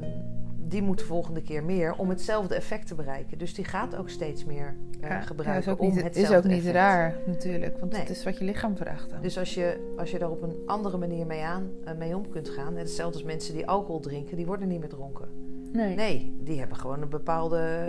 die 0.72 0.82
moet 0.82 0.98
de 1.00 1.06
volgende 1.06 1.42
keer 1.42 1.64
meer 1.64 1.96
om 1.98 2.10
hetzelfde 2.10 2.56
effect 2.56 2.88
te 2.88 2.96
bereiken. 2.96 3.38
Dus 3.38 3.54
die 3.54 3.66
gaat 3.66 3.96
ook 3.96 4.10
steeds 4.10 4.46
meer 4.46 4.76
uh, 5.02 5.10
Ja, 5.10 5.22
gebruiken 5.22 5.66
is 5.66 5.78
ook 5.78 5.82
om 5.82 5.94
niet, 5.94 6.04
hetzelfde 6.04 6.32
is 6.32 6.38
ook 6.38 6.44
niet 6.44 6.58
effect. 6.60 6.76
raar 6.76 7.16
natuurlijk, 7.26 7.80
want 7.80 7.92
Nee. 7.92 8.02
het 8.02 8.10
is 8.10 8.24
wat 8.24 8.38
je 8.38 8.44
lichaam 8.46 8.78
vraagt 8.78 9.10
dan. 9.10 9.22
Dus 9.22 9.38
als 9.38 9.54
je, 9.54 9.94
als 9.98 10.12
je 10.12 10.20
daar 10.20 10.30
op 10.30 10.42
een 10.42 10.56
andere 10.66 10.98
manier 10.98 11.26
mee, 11.26 11.42
aan, 11.44 11.70
eh, 11.86 11.94
mee 11.98 12.16
om 12.16 12.30
kunt 12.30 12.50
gaan... 12.50 12.74
net 12.74 12.82
hetzelfde 12.84 13.18
als 13.18 13.24
mensen 13.28 13.54
die 13.54 13.68
alcohol 13.68 14.00
drinken, 14.00 14.38
die 14.38 14.46
worden 14.46 14.68
niet 14.68 14.80
meer 14.80 14.90
dronken. 14.90 15.28
nee, 15.74 15.96
Nee, 15.96 16.38
die 16.42 16.60
hebben 16.60 16.78
gewoon 16.78 17.02
een 17.02 17.10
bepaalde... 17.10 17.86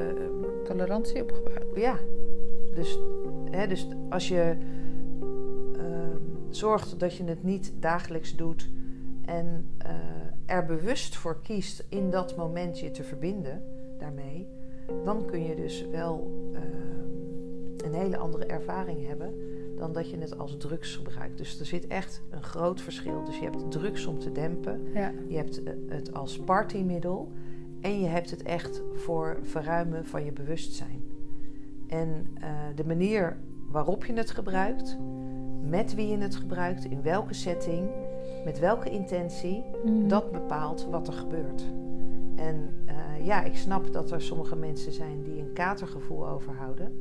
tolerantie 0.64 1.22
opgebouwd. 1.22 1.64
Ja, 1.76 1.98
dus, 2.74 2.98
hè, 3.50 3.66
dus 3.66 3.88
als 4.08 4.28
je 4.28 4.56
ehm, 5.76 6.22
zorgt 6.50 7.00
dat 7.00 7.16
je 7.16 7.24
het 7.24 7.42
niet 7.42 7.72
dagelijks 7.78 8.36
doet 8.36 8.70
en 9.24 9.66
eh, 9.78 9.90
er 10.46 10.64
bewust 10.64 11.16
voor 11.16 11.40
kiest 11.42 11.84
in 11.88 12.10
dat 12.10 12.36
moment 12.36 12.80
je 12.80 12.90
te 12.90 13.04
verbinden 13.04 13.62
daarmee, 13.98 14.48
dan 15.04 15.26
kun 15.26 15.44
je 15.44 15.54
dus 15.54 15.86
wel 15.90 16.30
ehm, 16.54 17.84
een 17.86 17.94
hele 17.94 18.16
andere 18.16 18.44
ervaring 18.44 19.06
hebben 19.06 19.34
dan 19.76 19.92
dat 19.92 20.10
je 20.10 20.18
het 20.18 20.38
als 20.38 20.56
drugs 20.56 20.96
gebruikt. 20.96 21.38
Dus 21.38 21.60
er 21.60 21.66
zit 21.66 21.86
echt 21.86 22.22
een 22.30 22.42
groot 22.42 22.80
verschil. 22.80 23.24
Dus 23.24 23.38
je 23.38 23.44
hebt 23.44 23.70
drugs 23.70 24.06
om 24.06 24.18
te 24.18 24.32
dempen, 24.32 24.80
Ja, 24.94 25.12
je 25.28 25.36
hebt 25.36 25.62
eh, 25.62 25.72
het 25.88 26.14
als 26.14 26.38
partymiddel 26.38 27.32
en 27.80 28.00
je 28.00 28.06
hebt 28.06 28.30
het 28.30 28.42
echt 28.42 28.82
voor 28.94 29.38
verruimen 29.42 30.06
van 30.06 30.24
je 30.24 30.32
bewustzijn. 30.32 31.09
En 31.90 32.26
eh, 32.40 32.48
de 32.74 32.84
manier 32.86 33.36
waarop 33.70 34.04
je 34.04 34.12
het 34.12 34.30
gebruikt, 34.30 34.98
met 35.68 35.94
wie 35.94 36.08
je 36.08 36.18
het 36.18 36.36
gebruikt, 36.36 36.84
in 36.84 37.02
welke 37.02 37.34
setting, 37.34 37.88
met 38.44 38.58
welke 38.58 38.90
intentie, 38.90 39.64
Mhm. 39.84 40.08
dat 40.08 40.32
bepaalt 40.32 40.86
wat 40.90 41.06
er 41.06 41.12
gebeurt. 41.12 41.64
En 42.36 42.70
eh, 42.86 43.26
ja, 43.26 43.42
ik 43.42 43.56
snap 43.56 43.92
dat 43.92 44.10
er 44.10 44.22
sommige 44.22 44.56
mensen 44.56 44.92
zijn 44.92 45.22
die 45.22 45.38
een 45.40 45.52
katergevoel 45.52 46.28
overhouden. 46.28 46.92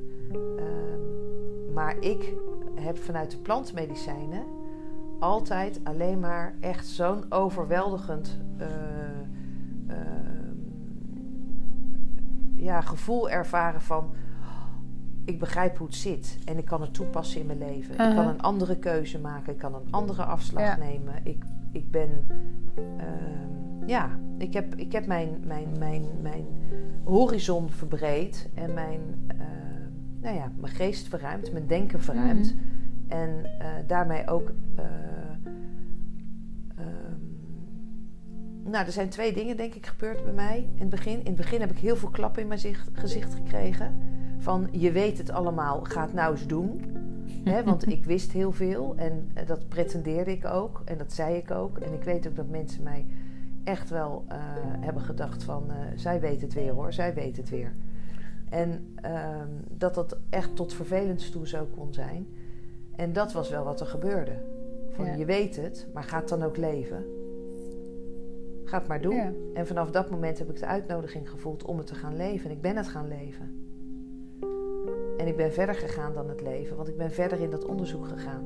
Ehm, 0.58 1.74
maar 1.74 1.98
ik 2.00 2.34
heb 2.76 2.98
vanuit 2.98 3.32
de 3.32 3.38
plantmedicijnen 3.38 4.44
altijd 5.20 5.80
alleen 5.84 6.20
maar 6.20 6.56
echt 6.60 6.88
zo'n 6.88 7.24
overweldigend 7.30 8.40
eh, 8.58 8.68
ehm, 9.88 10.56
ja, 12.56 12.82
gevoel 12.82 13.30
ervaren 13.30 13.82
van 13.82 14.12
ik 15.30 15.40
begrijp 15.40 15.78
hoe 15.78 15.88
het 15.88 15.96
zit 15.96 16.38
en 16.46 16.58
ik 16.58 16.66
kan 16.66 16.82
het 16.82 16.94
toepassen 16.94 17.40
in 17.42 17.46
mijn 17.46 17.58
leven. 17.60 17.94
Ik 17.94 18.00
Uh-huh. 18.00 18.16
kan 18.16 18.28
een 18.28 18.42
andere 18.42 18.78
keuze 18.78 19.20
maken, 19.20 19.54
ik 19.54 19.60
kan 19.60 19.76
een 19.76 19.88
andere 19.92 20.24
afslag 20.24 20.64
Ja. 20.64 20.76
nemen. 20.78 21.14
Ik, 21.24 21.44
ik 21.72 21.92
ben, 21.92 22.10
ehm, 22.76 23.88
ja, 23.88 24.10
ik 24.38 24.54
heb, 24.54 24.76
ik 24.76 24.92
heb 24.92 25.06
mijn, 25.06 25.30
mijn, 25.46 25.68
mijn, 25.80 26.04
mijn 26.22 26.46
horizon 27.04 27.70
verbreed 27.70 28.50
en 28.54 28.74
mijn, 28.74 29.02
eh, 29.28 29.38
nou 30.22 30.36
ja, 30.36 30.52
mijn 30.60 30.74
geest 30.74 31.08
verruimd, 31.08 31.52
mijn 31.52 31.68
denken 31.68 32.02
verruimd. 32.02 32.56
Mhm. 32.56 32.64
En 33.08 33.46
eh, 33.60 33.68
daarmee 33.88 34.28
ook. 34.28 34.52
eh, 34.76 34.86
ehm, 36.76 37.18
nou, 38.72 38.86
er 38.86 38.92
zijn 38.92 39.10
twee 39.10 39.34
dingen, 39.34 39.58
denk 39.58 39.74
ik, 39.74 39.86
gebeurd 39.86 40.24
bij 40.24 40.34
mij 40.34 40.58
in 40.58 40.80
het 40.82 40.90
begin. 40.90 41.20
In 41.20 41.26
het 41.26 41.36
begin 41.36 41.60
heb 41.60 41.72
ik 41.72 41.78
heel 41.78 41.96
veel 41.96 42.10
klappen 42.10 42.42
in 42.42 42.48
mijn 42.48 42.60
zicht, 42.60 42.90
gezicht 42.94 43.34
gekregen. 43.34 43.94
Van 44.40 44.68
je 44.72 44.92
weet 44.92 45.18
het 45.18 45.32
allemaal, 45.32 45.84
ga 45.84 46.02
het 46.02 46.14
nou 46.14 46.32
eens 46.32 46.48
doen. 46.48 46.82
Hè, 47.44 47.64
want 47.72 47.88
ik 47.88 48.06
wist 48.06 48.32
heel 48.32 48.52
veel 48.52 48.94
en 48.98 49.30
eh, 49.34 49.48
dat 49.48 49.68
pretendeerde 49.68 50.32
ik 50.32 50.46
ook. 50.46 50.82
En 50.86 50.98
dat 50.98 51.14
zei 51.14 51.36
ik 51.36 51.52
ook. 51.52 51.78
En 51.78 51.94
ik 51.94 52.04
weet 52.04 52.28
ook 52.28 52.36
dat 52.36 52.50
mensen 52.50 52.84
mij 52.84 53.06
echt 53.64 53.90
wel 53.90 54.26
eh, 54.28 54.38
hebben 54.80 55.02
gedacht 55.04 55.44
van... 55.44 55.64
eh, 55.70 55.76
zij 55.96 56.20
weet 56.20 56.42
het 56.42 56.54
weer 56.54 56.72
hoor, 56.72 56.94
zij 56.94 57.14
weet 57.14 57.38
het 57.38 57.50
weer. 57.50 57.72
En 58.50 58.94
ehm, 58.96 59.48
dat 59.78 59.96
dat 59.96 60.18
echt 60.30 60.56
tot 60.56 60.74
vervelend 60.74 61.32
toe 61.32 61.48
zo 61.48 61.68
kon 61.78 61.94
zijn. 61.94 62.28
En 62.96 63.14
dat 63.14 63.32
was 63.34 63.50
wel 63.50 63.64
wat 63.64 63.80
er 63.80 63.86
gebeurde. 63.88 64.32
Van 64.92 65.06
Ja. 65.06 65.14
je 65.16 65.26
weet 65.26 65.56
het, 65.56 65.88
maar 65.94 66.04
ga 66.04 66.20
het 66.20 66.30
dan 66.30 66.44
ook 66.44 66.58
leven. 66.58 67.06
Ga 68.66 68.78
het 68.78 68.88
maar 68.88 69.02
doen. 69.02 69.16
Ja. 69.16 69.32
En 69.54 69.68
vanaf 69.68 69.92
dat 69.92 70.10
moment 70.10 70.40
heb 70.40 70.50
ik 70.50 70.60
de 70.60 70.66
uitnodiging 70.66 71.30
gevoeld 71.30 71.64
om 71.64 71.78
het 71.78 71.88
te 71.88 71.96
gaan 71.96 72.16
leven. 72.16 72.50
En 72.50 72.56
ik 72.56 72.62
ben 72.62 72.76
het 72.78 72.88
gaan 72.88 73.08
leven. 73.08 73.68
En 75.20 75.28
ik 75.28 75.36
ben 75.36 75.54
verder 75.54 75.76
gegaan 75.76 76.14
dan 76.14 76.30
het 76.30 76.42
leven, 76.42 76.76
want 76.76 76.88
ik 76.88 76.98
ben 76.98 77.12
verder 77.12 77.40
in 77.40 77.50
dat 77.50 77.66
onderzoek 77.66 78.08
gegaan. 78.08 78.44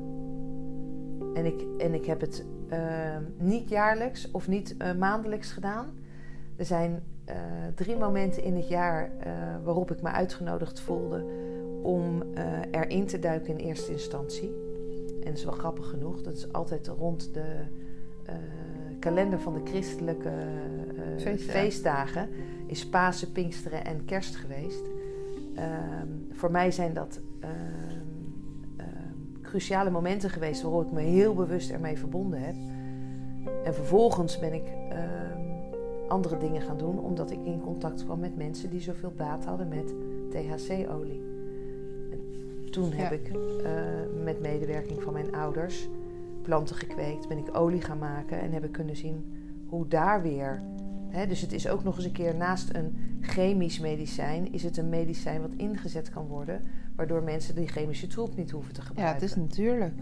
En 1.34 1.46
ik, 1.46 1.64
en 1.78 1.94
ik 1.94 2.06
heb 2.06 2.20
het 2.20 2.44
eh, 2.68 3.16
niet 3.36 3.68
jaarlijks 3.68 4.30
of 4.30 4.48
niet 4.48 4.76
eh, 4.76 4.94
maandelijks 4.94 5.52
gedaan. 5.52 5.98
Er 6.56 6.64
zijn 6.64 7.02
eh, 7.24 7.36
drie 7.74 7.96
momenten 7.96 8.42
in 8.42 8.56
het 8.56 8.68
jaar 8.68 9.10
eh, 9.18 9.32
waarop 9.64 9.90
ik 9.90 10.02
me 10.02 10.08
uitgenodigd 10.08 10.80
voelde 10.80 11.24
om 11.82 12.22
erin 12.70 13.06
te 13.06 13.18
duiken 13.18 13.58
in 13.58 13.66
eerste 13.66 13.92
instantie. 13.92 14.52
En 15.20 15.30
dat 15.30 15.34
is 15.34 15.44
wel 15.44 15.52
grappig 15.52 15.88
genoeg. 15.88 16.22
Dat 16.22 16.36
is 16.36 16.52
altijd 16.52 16.86
rond 16.86 17.34
de 17.34 17.44
kalender 18.98 19.40
van 19.40 19.54
de 19.54 19.60
christelijke 19.64 20.32
Feestdagen. 21.16 21.50
feestdagen. 21.50 22.28
Is 22.66 22.88
Pasen, 22.88 23.32
Pinksteren 23.32 23.84
en 23.84 24.04
Kerst 24.04 24.36
geweest. 24.36 24.93
Ehm, 25.54 26.08
voor 26.30 26.50
mij 26.50 26.70
zijn 26.70 26.94
dat 26.94 27.20
ehm, 27.40 27.52
ehm, 28.76 29.42
cruciale 29.42 29.90
momenten 29.90 30.30
geweest 30.30 30.62
waarop 30.62 30.86
ik 30.86 30.92
me 30.92 31.00
heel 31.00 31.34
bewust 31.34 31.70
ermee 31.70 31.98
verbonden 31.98 32.40
heb. 32.42 32.54
En 33.64 33.74
vervolgens 33.74 34.38
ben 34.38 34.52
ik 34.52 34.72
andere 36.08 36.36
dingen 36.38 36.62
gaan 36.62 36.78
doen, 36.78 36.98
omdat 36.98 37.30
ik 37.30 37.38
in 37.44 37.60
contact 37.60 38.04
kwam 38.04 38.20
met 38.20 38.36
mensen 38.36 38.70
die 38.70 38.80
zoveel 38.80 39.12
baat 39.16 39.44
hadden 39.44 39.68
met 39.68 39.94
THC-olie. 40.30 41.22
En 42.10 42.20
toen 42.70 42.92
heb 42.92 43.10
Ja. 43.10 43.16
ik 43.16 43.28
eh, 43.64 43.72
met 44.24 44.40
medewerking 44.40 45.02
van 45.02 45.12
mijn 45.12 45.34
ouders 45.34 45.88
planten 46.42 46.76
gekweekt, 46.76 47.28
ben 47.28 47.38
ik 47.38 47.56
olie 47.56 47.80
gaan 47.80 47.98
maken 47.98 48.40
en 48.40 48.52
heb 48.52 48.64
ik 48.64 48.72
kunnen 48.72 48.96
zien 48.96 49.24
hoe 49.66 49.88
daar 49.88 50.22
weer. 50.22 50.62
Dus 51.28 51.40
het 51.40 51.52
is 51.52 51.68
ook 51.68 51.84
nog 51.84 51.96
eens 51.96 52.04
een 52.04 52.12
keer 52.12 52.34
naast 52.34 52.74
een 52.74 52.96
chemisch 53.20 53.78
medicijn, 53.80 54.52
is 54.52 54.62
het 54.62 54.76
een 54.76 54.88
medicijn 54.88 55.40
wat 55.40 55.54
ingezet 55.56 56.10
kan 56.10 56.26
worden, 56.26 56.62
waardoor 56.96 57.22
mensen 57.22 57.54
die 57.54 57.68
chemische 57.68 58.06
troep 58.06 58.36
niet 58.36 58.50
hoeven 58.50 58.72
te 58.74 58.80
ja, 58.80 58.86
gebruiken. 58.86 59.20
het 59.20 59.30
is 59.30 59.36
natuurlijk. 59.36 59.94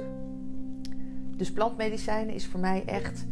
Dus 1.37 1.53
plantmedicijnen 1.53 2.35
is 2.35 2.47
voor 2.47 2.61
mij 2.61 2.85
echt 2.87 3.27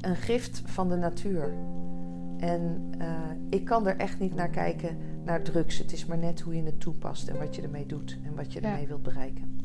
een 0.00 0.16
gift 0.16 0.62
van 0.64 0.88
de 0.88 0.96
natuur. 0.96 1.52
En 2.38 2.90
eh, 2.98 3.08
ik 3.48 3.64
kan 3.64 3.86
er 3.86 3.96
echt 3.96 4.18
niet 4.18 4.34
naar 4.34 4.50
kijken 4.50 4.96
naar 5.24 5.42
drugs. 5.42 5.78
Het 5.78 5.92
is 5.92 6.06
maar 6.06 6.18
net 6.18 6.40
hoe 6.40 6.56
je 6.56 6.62
het 6.62 6.80
toepast 6.80 7.28
en 7.28 7.38
wat 7.38 7.56
je 7.56 7.62
ermee 7.62 7.86
doet 7.86 8.18
en 8.24 8.34
wat 8.34 8.52
je 8.52 8.60
Ja. 8.60 8.68
ermee 8.70 8.86
wilt 8.86 9.02
bereiken. 9.02 9.58